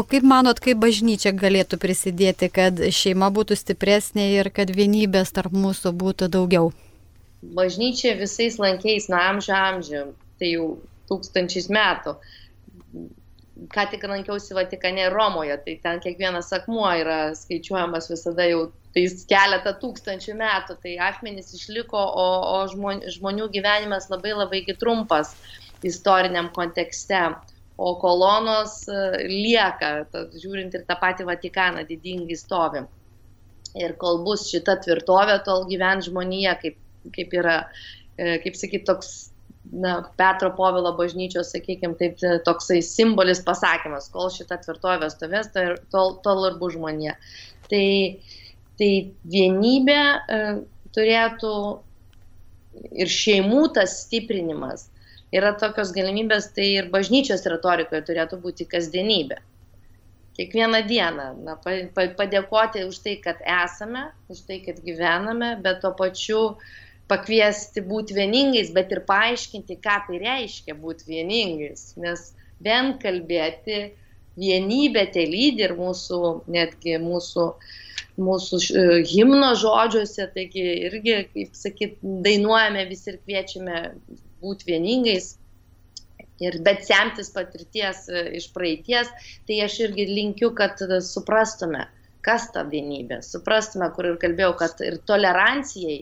O 0.00 0.04
kaip 0.08 0.24
manot, 0.26 0.60
kaip 0.62 0.80
bažnyčia 0.82 1.32
galėtų 1.36 1.78
prisidėti, 1.82 2.48
kad 2.52 2.80
šeima 2.94 3.28
būtų 3.34 3.58
stipresnė 3.58 4.30
ir 4.38 4.50
kad 4.54 4.72
vienybės 4.74 5.34
tarp 5.36 5.54
mūsų 5.54 5.92
būtų 6.00 6.28
daugiau? 6.32 6.72
Bažnyčia 7.42 8.14
visais 8.18 8.58
lankiais 8.62 9.08
nuo 9.12 9.20
amžių 9.20 9.54
amžių, 9.58 10.04
tai 10.40 10.52
jau 10.54 10.68
tūkstančiais 11.10 11.68
metų. 11.72 12.16
Ką 13.72 13.84
tik 13.92 14.04
lankiausi 14.08 14.56
Vatikane 14.56 15.08
Romoje, 15.12 15.56
tai 15.64 15.76
ten 15.82 16.00
kiekvienas 16.02 16.50
akmuo 16.56 16.88
yra 16.98 17.18
skaičiuojamas 17.38 18.08
visada 18.10 18.46
jau 18.48 18.62
tais 18.96 19.22
keletą 19.28 19.74
tūkstančių 19.82 20.34
metų, 20.38 20.78
tai 20.82 20.96
akmenys 21.10 21.52
išliko, 21.56 21.98
o, 21.98 22.26
o 22.56 22.58
žmonių 22.72 23.48
gyvenimas 23.54 24.08
labai 24.10 24.34
labai 24.34 24.64
trumpas 24.80 25.34
istoriniam 25.86 26.50
kontekste, 26.54 27.22
o 27.82 27.94
kolonos 28.00 28.76
e, 28.86 29.00
lieka, 29.30 29.92
žiūrint 30.38 30.76
ir 30.78 30.84
tą 30.88 30.96
patį 31.00 31.26
Vatikaną, 31.30 31.84
didingai 31.88 32.38
stovi. 32.38 32.84
Ir 33.78 33.96
kol 34.00 34.20
bus 34.26 34.46
šita 34.52 34.76
tvirtovė, 34.84 35.40
tol 35.46 35.66
gyven 35.70 36.02
žmonija, 36.04 36.56
kaip, 36.62 36.78
kaip 37.16 37.36
yra, 37.40 37.58
e, 38.18 38.36
kaip 38.44 38.58
sakyt, 38.58 38.84
toks 38.88 39.14
na, 39.72 39.96
Petro 40.20 40.52
Povilo 40.58 40.92
bažnyčios, 40.98 41.54
sakykime, 41.54 41.96
taip, 41.98 42.20
toksai 42.46 42.82
simbolis 42.84 43.40
pasakymas, 43.46 44.10
kol 44.12 44.30
šita 44.34 44.60
tvirtovė 44.62 45.08
stovės, 45.14 45.50
tol, 45.94 46.16
tol 46.26 46.46
ir 46.50 46.60
bus 46.60 46.76
žmonija. 46.76 47.16
Tai 47.72 47.82
Tai 48.80 48.90
vienybė 49.28 49.98
e, 50.00 50.38
turėtų 50.96 51.56
ir 53.04 53.10
šeimų 53.12 53.66
tas 53.76 53.98
stiprinimas 54.06 54.86
yra 55.32 55.54
tokios 55.60 55.92
galimybės, 55.96 56.50
tai 56.56 56.68
ir 56.76 56.90
bažnyčios 56.92 57.44
retorikoje 57.48 58.02
turėtų 58.08 58.38
būti 58.42 58.68
kasdienybė. 58.68 59.40
Kiekvieną 60.36 60.80
dieną 60.88 61.26
na, 61.44 61.58
padėkoti 61.60 62.86
už 62.88 63.02
tai, 63.04 63.18
kad 63.20 63.40
esame, 63.44 64.06
už 64.32 64.46
tai, 64.48 64.62
kad 64.64 64.80
gyvename, 64.84 65.54
bet 65.64 65.82
tuo 65.84 65.92
pačiu 65.96 66.42
pakviesti 67.10 67.82
būti 67.84 68.16
vieningais, 68.16 68.70
bet 68.72 68.94
ir 68.94 69.02
paaiškinti, 69.08 69.76
ką 69.84 69.98
tai 70.06 70.20
reiškia 70.22 70.76
būti 70.80 71.10
vieningais. 71.10 71.92
Nes 72.00 72.30
vien 72.64 72.94
kalbėti 73.02 73.82
vienybė 74.40 75.06
te 75.12 75.26
lydi 75.28 75.66
ir 75.66 75.76
mūsų, 75.76 76.20
netgi 76.52 76.96
mūsų 77.02 77.48
mūsų 78.20 78.58
e, 78.76 78.82
himno 79.08 79.54
žodžiuose, 79.56 80.26
taigi 80.34 80.64
irgi, 80.88 81.14
kaip 81.32 81.54
sakyt, 81.56 81.94
dainuojame 82.02 82.84
visi 82.90 83.08
ir 83.12 83.18
kviečiame 83.22 83.78
būti 84.42 84.68
vieningais. 84.70 85.36
Ir 86.42 86.58
bet 86.66 86.82
semtis 86.88 87.30
patirties 87.34 88.06
e, 88.10 88.24
iš 88.38 88.48
praeities, 88.54 89.10
tai 89.46 89.60
aš 89.64 89.78
irgi 89.86 90.08
linkiu, 90.10 90.50
kad 90.58 90.80
suprastume, 91.06 91.84
kas 92.26 92.48
ta 92.54 92.64
vienybė, 92.66 93.20
suprastume, 93.26 93.86
kur 93.94 94.10
ir 94.10 94.18
kalbėjau, 94.22 94.56
kad 94.58 94.82
ir 94.82 94.98
tolerancijai, 95.06 96.00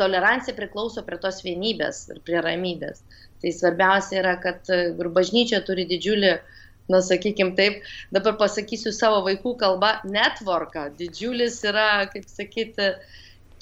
tolerancija 0.00 0.56
priklauso 0.56 1.04
prie 1.06 1.20
tos 1.22 1.42
vienybės 1.46 2.08
ir 2.10 2.18
prie 2.26 2.42
ramybės. 2.44 3.04
Tai 3.40 3.52
svarbiausia 3.56 4.18
yra, 4.24 4.34
kad 4.42 4.66
e, 4.74 4.88
ir 4.90 5.12
bažnyčia 5.14 5.62
turi 5.64 5.86
didžiulį 5.88 6.34
uh, 6.34 6.58
na 6.90 7.00
sakykim 7.02 7.54
taip, 7.56 7.84
dabar 8.14 8.36
pasakysiu 8.40 8.92
savo 8.94 9.22
vaikų 9.26 9.54
kalbą, 9.62 9.92
networką. 10.16 10.88
Didžiulis 10.98 11.60
yra, 11.70 12.06
kaip 12.12 12.26
sakyti, 12.30 12.90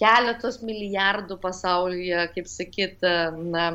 keletos 0.00 0.60
milijardų 0.64 1.38
pasaulyje, 1.42 2.24
kaip 2.36 2.50
sakyti, 2.50 3.14
na, 3.52 3.68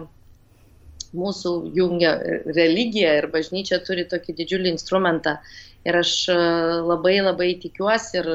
mūsų 1.18 1.54
jungia 1.78 2.16
religija 2.58 3.14
ir 3.20 3.30
bažnyčia 3.34 3.80
turi 3.86 4.06
tokį 4.10 4.38
didžiulį 4.42 4.74
instrumentą. 4.74 5.38
Ir 5.88 6.00
aš 6.00 6.14
e, 6.32 6.36
labai 6.90 7.18
labai 7.22 7.54
tikiuosi 7.64 8.22
ir 8.22 8.30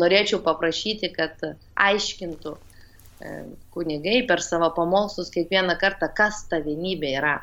norėčiau 0.00 0.42
paprašyti, 0.44 1.10
kad 1.14 1.40
aiškintų 1.88 2.56
e, 2.56 3.38
kunigai 3.74 4.20
per 4.28 4.44
savo 4.44 4.70
pamokslus 4.76 5.32
kiekvieną 5.34 5.78
kartą, 5.80 6.10
kas 6.14 6.44
ta 6.50 6.60
vienybė 6.64 7.16
yra 7.22 7.38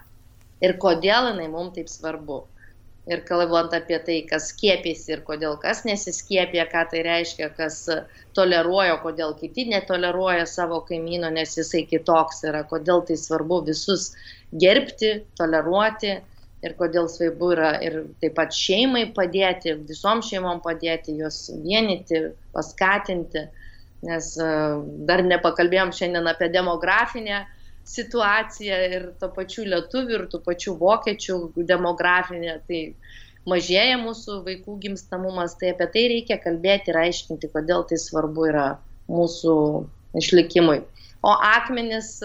ir 0.64 0.78
kodėl 0.82 1.32
jinai 1.32 1.50
mums 1.52 1.76
taip 1.76 1.90
svarbu 1.92 2.44
ir 3.08 3.22
kalbant 3.28 3.74
apie 3.76 3.98
tai, 4.04 4.18
kas 4.30 4.50
skiepėsi 4.52 5.14
ir 5.16 5.22
kodėl 5.28 5.56
kas 5.62 5.84
nesiskiepė, 5.88 6.66
ką 6.72 6.84
tai 6.92 7.04
reiškia, 7.08 7.50
kas 7.56 7.80
toleruoja, 8.36 8.98
kodėl 9.04 9.36
kiti 9.40 9.68
netoleruoja 9.72 10.48
savo 10.50 10.82
kaimyno, 10.90 11.30
nes 11.38 11.56
jisai 11.60 11.86
kitoks 11.88 12.44
yra, 12.50 12.66
kodėl 12.68 13.06
tai 13.08 13.16
svarbu 13.22 13.62
visus 13.70 14.10
gerbti, 14.52 15.14
toleruoti 15.38 16.14
ir 16.66 16.74
kodėl 16.80 17.10
svarbu 17.12 17.52
yra 17.54 17.72
ir 17.86 18.00
taip 18.22 18.36
pat 18.38 18.56
šeimai 18.56 19.06
padėti, 19.16 19.76
visom 19.88 20.24
šeimom 20.26 20.62
padėti, 20.64 21.18
juos 21.20 21.48
vienyti, 21.66 22.24
paskatinti, 22.56 23.46
nes 24.08 24.32
e, 24.42 24.50
dar 25.10 25.24
nepakalbėjom 25.26 25.94
šiandien 25.96 26.30
apie 26.32 26.50
demografinę 26.54 27.44
situacija 27.88 28.80
ir 28.98 29.06
to 29.22 29.30
pačių 29.36 29.68
lietuvių, 29.72 30.18
ir 30.18 30.26
tų 30.32 30.42
pačių 30.44 30.76
vokiečių 30.82 31.38
demografinė, 31.70 32.58
tai 32.68 32.82
mažėja 33.48 34.00
mūsų 34.02 34.42
vaikų 34.48 34.76
gimstamumas, 34.84 35.56
tai 35.60 35.72
apie 35.76 35.88
tai 35.94 36.04
reikia 36.12 36.40
kalbėti 36.44 36.92
ir 36.92 37.00
aiškinti, 37.06 37.52
kodėl 37.54 37.86
tai 37.88 38.00
svarbu 38.02 38.50
yra 38.50 38.68
mūsų 39.08 39.56
išlikimui. 40.20 40.82
O 41.26 41.34
akmenis, 41.34 42.20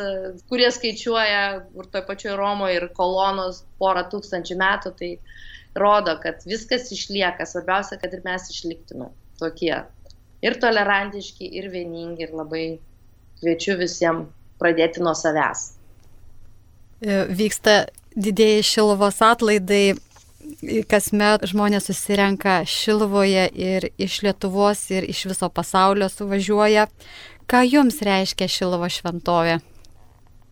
kurie 0.51 0.69
skaičiuoja 0.71 1.45
ir 1.63 1.87
toje 1.93 2.05
pačioje 2.07 2.37
Romoje 2.37 2.77
ir 2.77 2.89
kolonos 2.97 3.63
porą 3.81 4.05
tūkstančių 4.13 4.59
metų, 4.61 4.93
tai 4.99 5.11
rodo, 5.79 6.19
kad 6.23 6.45
viskas 6.47 6.91
išlieka, 6.93 7.47
svarbiausia, 7.49 7.97
kad 8.03 8.13
ir 8.13 8.23
mes 8.27 8.51
išliktume 8.53 9.09
tokie. 9.41 9.75
Ir 10.43 10.59
tolerantiški, 10.61 11.49
ir 11.59 11.71
vieningi, 11.73 12.27
ir 12.27 12.37
labai 12.37 12.67
kviečiu 13.41 13.79
visiems 13.81 14.29
pradėti 14.61 15.03
nuo 15.03 15.15
savęs. 15.19 15.65
E, 17.03 17.25
vyksta 17.33 17.87
didėjai 18.15 18.63
Šiluvos 18.67 19.19
atlaidai, 19.25 19.97
kasmet 20.91 21.45
žmonės 21.51 21.87
susirenka 21.91 22.63
Šiluvoje 22.69 23.49
ir 23.55 23.89
iš 24.01 24.23
Lietuvos, 24.27 24.85
ir 24.95 25.07
iš 25.09 25.27
viso 25.31 25.49
pasaulio 25.51 26.09
suvažiuoja. 26.11 26.89
Ką 27.51 27.63
jums 27.67 28.01
reiškia 28.05 28.49
Šiluvo 28.51 28.89
šventovė? 28.91 29.59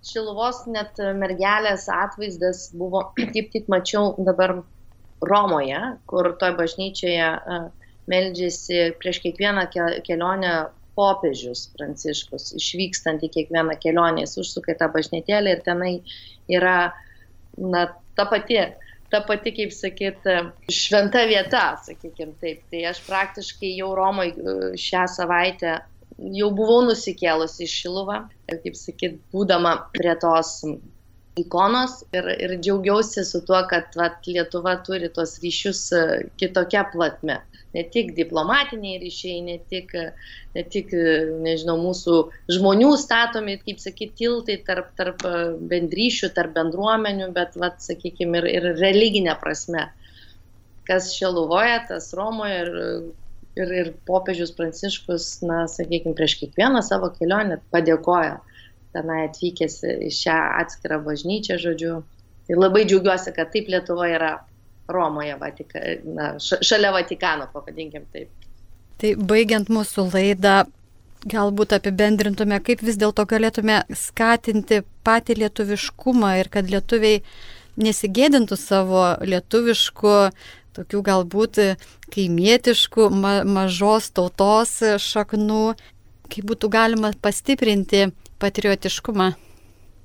Šiluvos 0.06 0.64
net 0.72 1.00
mergelės 1.20 1.88
atvaizdas 1.92 2.70
buvo, 2.76 3.10
kaip 3.34 3.50
tik 3.52 3.70
mačiau 3.72 4.14
dabar 4.18 4.60
Romoje, 5.20 5.80
kur 6.08 6.32
toj 6.40 6.54
bažnyčioje 6.56 7.26
meldžiasi 8.10 8.94
prieš 9.00 9.18
kiekvieną 9.26 9.66
kelionę 10.06 10.52
popiežius 10.96 11.66
Pranciškus, 11.76 12.50
išvykstant 12.56 13.22
į 13.26 13.30
kiekvieną 13.34 13.76
kelionę, 13.82 14.24
jis 14.24 14.38
užsuka 14.40 14.74
tą 14.80 14.88
bažnytėlę 14.94 15.54
ir 15.54 15.60
tenai 15.66 15.92
yra 16.50 16.92
na, 17.60 17.84
ta 18.16 18.26
pati, 18.30 18.58
ta 19.10 19.22
pati, 19.26 19.52
kaip 19.56 19.72
sakyt, 19.74 20.26
šventa 20.70 21.24
vieta, 21.30 21.64
sakykime 21.86 22.36
taip. 22.42 22.62
Tai 22.70 22.84
aš 22.92 23.02
praktiškai 23.06 23.72
jau 23.76 23.94
Romoje 23.98 24.76
šią 24.80 25.06
savaitę 25.10 25.78
jau 26.36 26.50
buvau 26.54 26.84
nusikėlusi 26.88 27.64
į 27.64 27.72
Šiluvą 27.72 28.22
kaip 28.50 28.76
sakyt, 28.76 29.20
būdama 29.32 29.76
prie 29.94 30.12
tos 30.20 30.60
ikonos 31.40 32.00
ir, 32.16 32.26
ir 32.42 32.56
džiaugiausi 32.58 33.24
su 33.24 33.40
tuo, 33.46 33.60
kad 33.70 33.94
vat, 33.96 34.18
Lietuva 34.26 34.76
turi 34.86 35.08
tos 35.14 35.38
ryšius 35.44 35.84
kitokia 36.40 36.84
platme 36.92 37.40
ne 37.74 37.84
tik 37.94 38.12
diplomatiniai 38.16 38.98
ryšiai, 39.02 39.40
ne 39.46 39.56
tik, 39.70 39.94
ne 40.56 40.64
tik 40.74 40.92
nežinau, 41.44 41.76
mūsų 41.84 42.18
žmonių 42.56 42.90
statomi, 42.98 43.56
kaip 43.62 43.82
sakyti, 43.82 44.16
tiltai 44.24 44.58
tarp, 44.66 44.90
tarp 44.98 45.24
bendryšių, 45.70 46.32
tarp 46.36 46.56
bendruomenių, 46.58 47.30
bet, 47.36 47.56
vat, 47.62 47.78
sakykime, 47.84 48.42
ir, 48.42 48.50
ir 48.58 48.68
religinė 48.82 49.36
prasme. 49.40 49.88
Kas 50.88 51.12
Šeluvoje, 51.14 51.76
tas 51.88 52.10
Romoje 52.18 52.60
ir, 52.64 52.70
ir, 53.60 53.74
ir 53.82 53.92
popiežius 54.08 54.54
Pranciškus, 54.56 55.32
na, 55.46 55.64
sakykime, 55.70 56.16
prieš 56.18 56.40
kiekvieną 56.42 56.82
savo 56.86 57.12
kelionę 57.14 57.60
padėkoja 57.70 58.40
tenai 58.94 59.26
atvykęs 59.28 59.82
į 59.86 60.10
šią 60.14 60.38
atskirą 60.64 60.98
bažnyčią, 61.04 61.60
žodžiu. 61.62 62.00
Ir 62.50 62.58
labai 62.58 62.82
džiaugiuosi, 62.82 63.30
kad 63.36 63.52
taip 63.54 63.68
Lietuva 63.70 64.08
yra 64.10 64.30
Romoje, 64.92 65.36
Vatika, 65.40 65.80
na, 66.04 66.34
šalia 66.40 66.92
Vatikano, 66.94 67.48
pavadinkim 67.52 68.06
taip. 68.12 68.30
Tai 69.00 69.14
baigiant 69.16 69.70
mūsų 69.72 70.10
laidą, 70.12 70.58
galbūt 71.28 71.74
apibendrintume, 71.76 72.60
kaip 72.64 72.82
vis 72.84 72.98
dėlto 73.00 73.26
galėtume 73.28 73.82
skatinti 73.96 74.82
patį 75.04 75.40
lietuviškumą 75.42 76.36
ir 76.40 76.50
kad 76.52 76.68
lietuviai 76.70 77.20
nesigėdintų 77.80 78.56
savo 78.60 79.02
lietuviškų, 79.24 80.16
tokių 80.76 81.02
galbūt 81.06 81.60
kaimietiškų, 82.14 83.08
ma 83.10 83.40
mažos 83.44 84.10
tautos 84.16 84.78
šaknų, 85.02 85.64
kaip 86.30 86.46
būtų 86.52 86.70
galima 86.72 87.12
pastiprinti 87.22 88.08
patriotiškumą. 88.40 89.32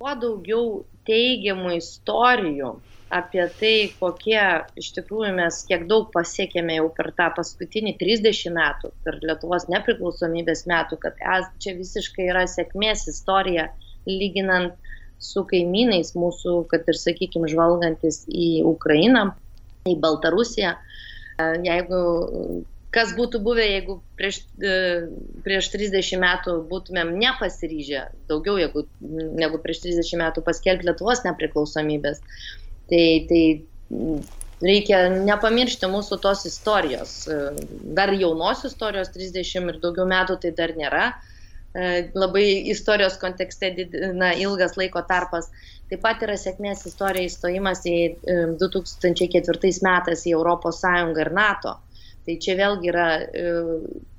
Kuo 0.02 0.15
daugiau 0.19 0.65
teigiamų 1.08 1.78
istorijų 1.78 2.76
apie 3.17 3.45
tai, 3.60 3.73
kokie 3.99 4.41
iš 4.80 4.91
tikrųjų 4.97 5.32
mes 5.38 5.62
kiek 5.69 5.86
daug 5.89 6.10
pasiekėme 6.13 6.78
jau 6.80 6.89
per 6.97 7.12
tą 7.17 7.30
paskutinį 7.38 7.95
30 8.01 8.54
metų, 8.56 8.91
per 9.06 9.19
Lietuvos 9.23 9.67
nepriklausomybės 9.71 10.65
metų, 10.71 10.99
kad 11.04 11.21
čia 11.63 11.75
visiškai 11.78 12.30
yra 12.34 12.45
sėkmės 12.51 13.08
istorija, 13.12 13.69
lyginant 14.10 14.75
su 15.21 15.45
kaimynais 15.47 16.13
mūsų, 16.17 16.58
kad 16.71 16.88
ir, 16.91 16.99
sakykime, 16.99 17.49
žvalgantis 17.51 18.23
į 18.28 18.49
Ukrainą, 18.67 19.30
į 19.89 19.97
Baltarusiją. 20.04 20.75
Jeigu 21.65 22.01
kas 22.95 23.12
būtų 23.15 23.41
buvę, 23.43 23.63
jeigu 23.67 23.97
prieš, 24.19 24.41
prieš 25.43 25.71
30 25.73 26.19
metų 26.21 26.58
būtumėm 26.69 27.12
nepasiryžę, 27.19 28.06
daugiau 28.30 28.56
jeigu, 28.62 28.86
negu 29.01 29.60
prieš 29.63 29.84
30 29.84 30.21
metų 30.21 30.45
paskelbti 30.45 30.88
Lietuvos 30.88 31.25
nepriklausomybės. 31.28 32.21
Tai, 32.89 33.06
tai 33.30 33.43
reikia 34.65 35.06
nepamiršti 35.13 35.89
mūsų 35.91 36.19
tos 36.24 36.45
istorijos. 36.50 37.15
Dar 37.98 38.13
jaunos 38.15 38.65
istorijos, 38.67 39.12
30 39.15 39.71
ir 39.71 39.80
daugiau 39.84 40.08
metų 40.10 40.39
tai 40.43 40.54
dar 40.58 40.76
nėra. 40.78 41.06
Labai 42.15 42.45
istorijos 42.71 43.17
kontekste 43.19 43.74
na, 44.15 44.32
ilgas 44.39 44.78
laiko 44.80 45.02
tarpas. 45.08 45.50
Taip 45.89 46.02
pat 46.02 46.24
yra 46.26 46.38
sėkmės 46.39 46.86
istorija 46.89 47.28
įstojimas 47.30 47.84
į 47.89 47.98
2004 48.62 49.74
metais 49.86 50.24
į 50.26 50.38
ES 50.39 50.86
ir 51.19 51.34
NATO. 51.36 51.76
Tai 52.26 52.36
čia 52.41 52.56
vėlgi 52.58 52.89
yra 52.89 53.10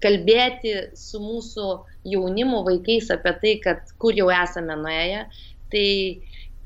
kalbėti 0.04 0.74
su 0.94 1.18
mūsų 1.18 1.70
jaunimu, 2.06 2.60
vaikais 2.68 3.10
apie 3.10 3.32
tai, 3.40 3.54
kad 3.64 3.90
kur 3.98 4.14
jau 4.14 4.28
esame 4.30 4.76
nuėję. 4.78 5.24
Tai 5.72 5.88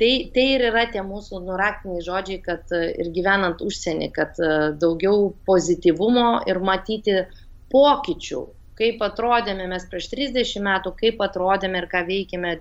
Tai, 0.01 0.31
tai 0.33 0.47
ir 0.55 0.63
yra 0.71 0.87
tie 0.89 1.03
mūsų 1.05 1.43
nuraktiniai 1.45 2.01
žodžiai, 2.01 2.41
kad 2.41 2.71
e, 2.73 2.87
ir 3.03 3.11
gyvenant 3.13 3.61
užsienį, 3.61 4.07
kad 4.17 4.39
e, 4.41 4.53
daugiau 4.81 5.27
pozityvumo 5.45 6.29
ir 6.49 6.61
matyti 6.65 7.19
pokyčių, 7.75 8.39
kaip 8.81 9.03
atrodėme 9.05 9.67
mes 9.69 9.83
prieš 9.91 10.07
30 10.15 10.63
metų, 10.65 10.95
kaip 11.03 11.21
atrodėme 11.21 11.83
ir 11.83 11.87
ką 11.91 12.01
veikėme 12.09 12.55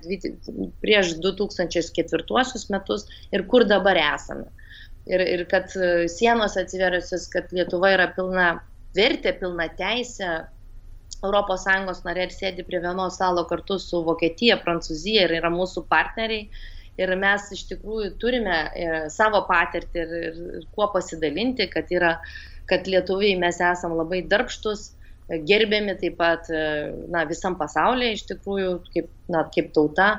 prieš 0.83 1.13
2004 1.23 2.65
metus 2.75 3.07
ir 3.31 3.45
kur 3.53 3.63
dabar 3.69 4.01
esame. 4.01 4.49
Ir, 5.07 5.23
ir 5.23 5.43
kad 5.53 5.71
e, 5.79 6.09
sienos 6.11 6.57
atsiverusios, 6.59 7.29
kad 7.31 7.53
Lietuva 7.55 7.93
yra 7.93 8.09
pilna 8.17 8.49
vertė, 8.99 9.31
pilna 9.39 9.69
teisė, 9.79 10.33
ES 11.23 12.03
narė 12.03 12.27
ir 12.27 12.35
sėdi 12.35 12.67
prie 12.67 12.83
vienos 12.83 13.15
stalo 13.15 13.45
kartu 13.47 13.79
su 13.79 14.03
Vokietija, 14.03 14.59
Prancūzija 14.59 15.23
ir 15.29 15.37
yra 15.39 15.53
mūsų 15.55 15.85
partneriai 15.87 16.49
ir 16.99 17.15
mes 17.19 17.49
iš 17.55 17.65
tikrųjų 17.71 18.13
turime 18.21 18.55
e, 18.75 18.87
savo 19.13 19.41
patirtį 19.47 20.01
ir, 20.03 20.15
ir, 20.29 20.39
ir 20.59 20.67
kuo 20.75 20.89
pasidalinti, 20.93 21.69
kad, 21.71 21.91
yra, 21.95 22.15
kad 22.69 22.89
lietuviai 22.89 23.37
mes 23.39 23.61
esam 23.63 23.95
labai 23.97 24.21
darbštus, 24.31 24.89
e, 25.29 25.39
gerbiami 25.49 25.95
taip 26.01 26.17
pat 26.19 26.49
e, 26.51 26.61
na, 27.13 27.25
visam 27.29 27.57
pasaulyje 27.59 28.17
iš 28.17 28.27
tikrųjų 28.33 28.75
kaip, 28.93 29.09
na, 29.31 29.45
kaip 29.55 29.73
tauta. 29.77 30.11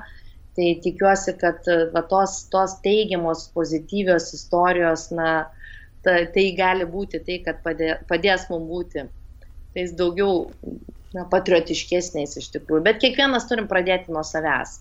Tai 0.59 0.67
tikiuosi, 0.83 1.37
kad 1.39 1.67
va, 1.95 2.03
tos, 2.11 2.41
tos 2.51 2.73
teigiamos, 2.85 3.47
pozityvios 3.55 4.33
istorijos, 4.35 5.07
na, 5.15 5.31
ta, 6.05 6.17
tai 6.35 6.49
gali 6.59 6.89
būti 6.91 7.21
tai, 7.27 7.39
kad 7.45 7.63
padė, 7.65 7.95
padės 8.11 8.49
mums 8.51 8.67
būti 8.69 9.07
tais 9.77 9.93
daugiau 9.95 10.49
na, 11.15 11.23
patriotiškesniais 11.31 12.35
iš 12.41 12.51
tikrųjų. 12.57 12.83
Bet 12.89 12.99
kiekvienas 13.05 13.47
turim 13.47 13.71
pradėti 13.71 14.11
nuo 14.11 14.25
savęs 14.27 14.81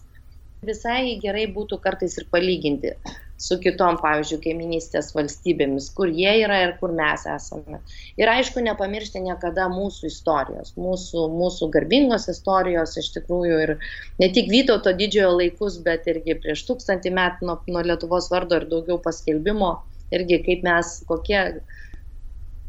visai 0.66 1.18
gerai 1.24 1.48
būtų 1.56 1.80
kartais 1.84 2.18
ir 2.20 2.26
palyginti 2.32 2.94
su 3.40 3.56
kitom, 3.64 3.96
pavyzdžiui, 4.04 4.42
kaiminystės 4.44 5.14
valstybėmis, 5.16 5.88
kur 5.96 6.12
jie 6.12 6.32
yra 6.44 6.58
ir 6.66 6.74
kur 6.82 6.92
mes 6.96 7.24
esame. 7.32 7.80
Ir 8.20 8.28
aišku, 8.28 8.60
nepamiršti 8.66 9.22
niekada 9.24 9.70
mūsų 9.72 10.10
istorijos, 10.10 10.74
mūsų, 10.76 11.24
mūsų 11.40 11.70
garbingos 11.72 12.28
istorijos 12.34 12.98
iš 13.00 13.14
tikrųjų 13.16 13.60
ir 13.66 13.76
ne 14.20 14.28
tik 14.36 14.52
Vytauto 14.52 14.92
didžiojo 14.92 15.32
laikus, 15.38 15.78
bet 15.86 16.10
irgi 16.12 16.36
prieš 16.44 16.66
tūkstantį 16.68 17.14
metų 17.16 17.48
nuo, 17.48 17.56
nuo 17.72 17.86
Lietuvos 17.86 18.28
vardo 18.34 18.60
ir 18.60 18.68
daugiau 18.68 19.00
paskelbimo, 19.06 19.78
irgi 20.12 20.42
kaip 20.44 20.66
mes, 20.68 20.98
kokie, 21.08 21.46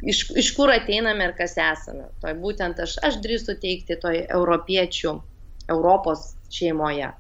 iš, 0.07 0.29
iš 0.39 0.53
kur 0.55 0.71
ateiname 0.71 1.33
ir 1.33 1.35
kas 1.41 1.59
esame. 1.59 2.07
Toj 2.23 2.39
būtent 2.45 2.79
aš, 2.87 3.01
aš 3.03 3.19
drįstu 3.25 3.59
teikti 3.59 3.99
toj 3.99 4.23
europiečių, 4.29 5.17
Europos 5.71 6.31
šeimoje. 6.51 7.11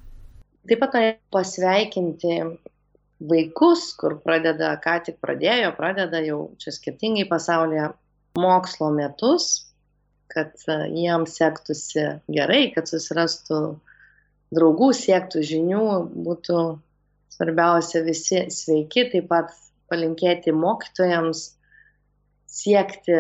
Taip 0.68 0.83
pat 0.83 0.96
norėjau 0.96 1.16
pasveikinti 1.33 2.37
vaikus, 3.31 3.90
kur 4.01 4.16
pradeda, 4.25 4.75
ką 4.81 4.96
tik 5.07 5.20
pradėjo, 5.23 5.73
pradeda 5.77 6.20
jau 6.25 6.40
čia 6.61 6.73
skirtingai 6.75 7.27
pasaulyje 7.29 7.90
mokslo 8.40 8.90
metus, 8.94 9.49
kad 10.31 10.53
e, 10.68 10.77
jiems 10.94 11.37
sektųsi 11.40 12.07
gerai, 12.31 12.70
kad 12.75 12.88
susirastų 12.88 13.61
draugų, 14.55 14.90
siektų 14.96 15.42
žinių, 15.46 15.87
būtų 16.29 16.61
svarbiausia 17.35 18.05
visi 18.07 18.44
sveiki, 18.53 19.09
taip 19.12 19.29
pat 19.31 19.55
palinkėti 19.90 20.55
mokytojams 20.55 21.44
siekti 22.51 23.18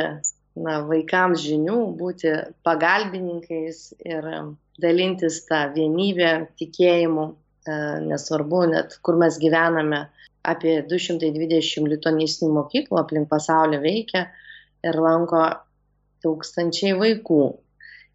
na, 0.60 0.80
vaikams 0.86 1.42
žinių, 1.44 1.78
būti 1.98 2.34
pagalbininkais 2.66 3.82
ir 4.04 4.30
dalintis 4.82 5.42
tą 5.48 5.60
vienybę, 5.74 6.30
tikėjimu, 6.60 7.26
e, 7.66 7.78
nesvarbu 8.10 8.64
net 8.72 8.98
kur 9.04 9.18
mes 9.20 9.38
gyvename. 9.42 10.06
Apie 10.50 10.78
220 10.88 11.88
lituanistinių 11.92 12.54
mokyklų 12.54 12.96
aplink 13.02 13.28
pasaulį 13.28 13.80
veikia 13.82 14.22
ir 14.88 14.96
lanko 14.96 15.42
tūkstančiai 16.24 16.94
vaikų. 16.96 17.42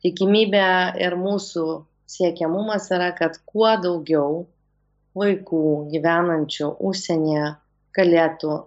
Tikimybė 0.06 0.66
ir 1.06 1.16
mūsų 1.22 1.66
siekiamumas 2.10 2.90
yra, 2.94 3.12
kad 3.18 3.38
kuo 3.50 3.70
daugiau 3.82 4.46
vaikų 5.18 5.62
gyvenančių 5.94 6.72
užsienyje 6.90 7.54
galėtų 7.98 8.58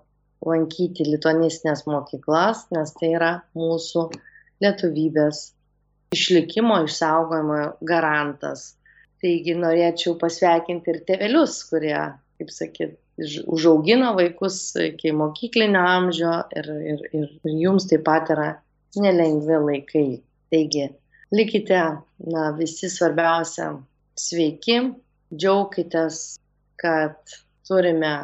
lankyti 0.46 1.06
lituanistinės 1.06 1.84
mokyklas, 1.90 2.66
nes 2.74 2.94
tai 2.98 3.12
yra 3.18 3.32
mūsų 3.58 4.08
lietuvybės 4.62 5.48
išlikimo, 6.14 6.82
išsaugojimo 6.86 7.60
garantas. 7.88 8.72
Taigi 9.22 9.56
norėčiau 9.58 10.14
pasveikinti 10.20 10.92
ir 10.92 11.00
tevelius, 11.08 11.58
kurie, 11.70 11.96
kaip 12.38 12.52
sakyt, 12.54 12.94
užaugino 13.50 14.12
vaikus 14.14 14.60
iki 14.78 15.10
mokyklinio 15.16 15.82
amžio 15.82 16.34
ir, 16.54 16.70
ir, 16.92 17.02
ir, 17.18 17.28
ir 17.42 17.56
jums 17.64 17.88
taip 17.90 18.04
pat 18.06 18.30
yra 18.34 18.48
nelengvi 18.96 19.58
laikai. 19.64 20.08
Taigi, 20.54 20.86
likite, 21.34 21.80
na, 22.32 22.44
visi 22.56 22.88
svarbiausia, 22.92 23.72
sveiki, 24.18 24.78
džiaukitės, 25.34 26.38
kad 26.80 27.18
turime 27.68 28.14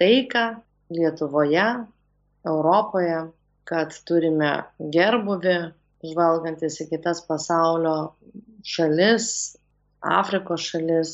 taiką 0.00 0.46
Lietuvoje, 0.90 1.66
Europoje, 2.46 3.18
kad 3.68 3.92
turime 4.08 4.54
gerbuvi, 4.94 5.58
žvalgantis 6.06 6.80
į 6.82 6.88
kitas 6.94 7.22
pasaulio 7.28 8.14
šalis, 8.66 9.26
Afrikos 10.00 10.64
šalis, 10.72 11.12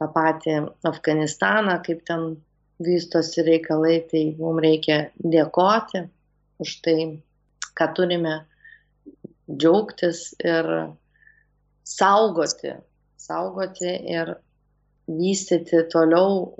tą 0.00 0.08
patį 0.14 0.56
Afganistaną, 0.88 1.76
kaip 1.84 2.02
ten 2.08 2.34
vystosi 2.82 3.44
reikalai, 3.46 3.98
tai 4.10 4.24
mums 4.38 4.62
reikia 4.64 4.98
dėkoti 5.20 6.06
už 6.64 6.72
tai, 6.84 6.96
ką 7.76 7.90
turime 7.94 8.34
džiaugtis 9.50 10.32
ir 10.40 10.70
saugoti, 11.84 12.74
saugoti 13.20 13.92
ir 14.16 14.34
vystyti 15.08 15.84
toliau, 15.92 16.54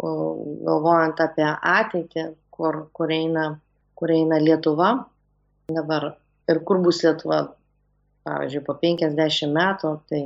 galvojant 0.69 1.23
apie 1.25 1.47
ateitį, 1.49 2.27
kur, 2.55 2.85
kur, 2.93 3.11
eina, 3.11 3.47
kur 3.97 4.13
eina 4.13 4.39
Lietuva. 4.43 4.91
Dabar 5.73 6.13
ir 6.51 6.61
kur 6.69 6.81
bus 6.85 7.03
Lietuva, 7.05 7.41
pavyzdžiui, 8.25 8.65
po 8.67 8.77
50 8.81 9.53
metų, 9.55 9.93
tai 10.11 10.23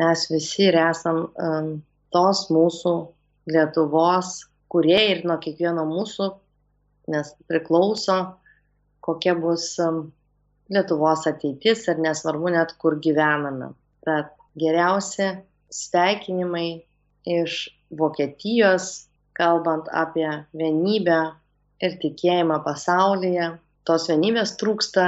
mes 0.00 0.26
visi 0.30 0.68
ir 0.68 0.78
esam 0.84 1.26
um, 1.30 1.72
tos 2.14 2.46
mūsų 2.54 2.94
Lietuvos 3.50 4.36
kurie 4.70 5.00
ir 5.10 5.24
nuo 5.26 5.36
kiekvieno 5.42 5.84
mūsų, 5.88 6.30
nes 7.10 7.34
priklauso, 7.50 8.18
kokia 9.02 9.34
bus 9.38 9.72
um, 9.82 10.04
Lietuvos 10.70 11.26
ateitis 11.26 11.88
ir 11.90 11.98
nesvarbu 11.98 12.52
net 12.54 12.76
kur 12.78 13.00
gyvename. 13.02 13.72
Tad 14.06 14.30
geriausi 14.60 15.32
sveikinimai 15.74 16.84
iš 17.26 17.64
Vokietijos, 17.98 19.08
kalbant 19.34 19.90
apie 19.90 20.28
vienybę 20.54 21.18
ir 21.82 21.98
tikėjimą 22.04 22.60
pasaulyje. 22.62 23.56
Tos 23.88 24.06
vienybės 24.12 24.54
trūksta 24.60 25.06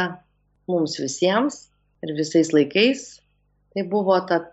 mums 0.70 0.98
visiems 1.00 1.66
ir 2.04 2.14
visais 2.18 2.52
laikais. 2.54 3.04
Tai 3.72 3.86
buvo, 3.88 4.18
tad 4.28 4.50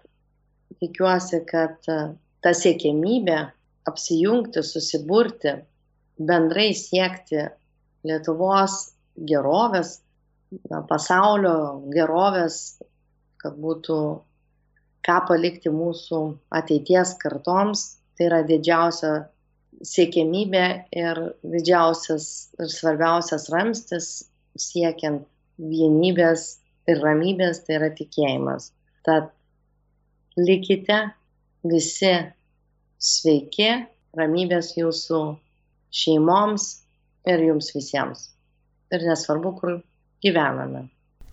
tikiuosi, 0.80 1.42
kad 1.50 1.78
ta 1.86 2.54
siekėmybė 2.56 3.40
apsijungti, 3.90 4.64
susiburti, 4.64 5.58
bendrai 6.20 6.72
siekti 6.78 7.48
Lietuvos 8.08 8.94
gerovės, 9.28 9.98
na, 10.72 10.80
pasaulio 10.88 11.82
gerovės, 11.92 12.80
kad 13.42 13.58
būtų 13.60 13.98
ką 15.04 15.18
palikti 15.28 15.72
mūsų 15.74 16.22
ateities 16.56 17.16
kartoms, 17.20 17.84
tai 18.16 18.30
yra 18.30 18.40
didžiausia 18.48 19.12
siekėmybė 19.86 20.66
ir 20.96 21.22
didžiausias 21.44 22.26
ir 22.60 22.72
svarbiausias 22.72 23.48
ramstis 23.52 24.10
siekiant 24.60 25.28
vienybės 25.60 26.60
ir 26.90 27.02
ramybės, 27.04 27.64
tai 27.66 27.78
yra 27.80 27.90
tikėjimas. 27.96 28.72
Tad 29.06 29.32
likite 30.40 31.00
visi 31.68 32.14
sveiki, 33.00 33.72
ramybės 34.18 34.74
jūsų 34.80 35.24
šeimoms 35.94 36.70
ir 37.30 37.44
jums 37.50 37.74
visiems. 37.76 38.30
Ir 38.94 39.06
nesvarbu, 39.06 39.54
kur 39.60 39.76
gyvename. 40.24 40.88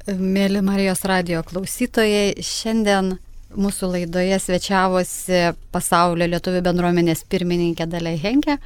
Mėly 0.06 0.60
Marijos 0.62 1.02
radio 1.08 1.40
klausytojai, 1.46 2.36
šiandien 2.44 3.16
mūsų 3.56 3.88
laidoje 3.94 4.36
svečiavosi 4.42 5.40
pasaulio 5.74 6.28
lietuvių 6.30 6.60
bendruomenės 6.66 7.24
pirmininkė 7.30 7.86
Dalė 7.90 8.14
Henkė. 8.20 8.58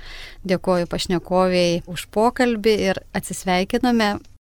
Dėkoju 0.49 0.89
pašnekoviai 0.91 1.81
už 1.89 2.09
pokalbį 2.13 2.75
ir 2.91 3.01
atsisveikiname 3.17 4.17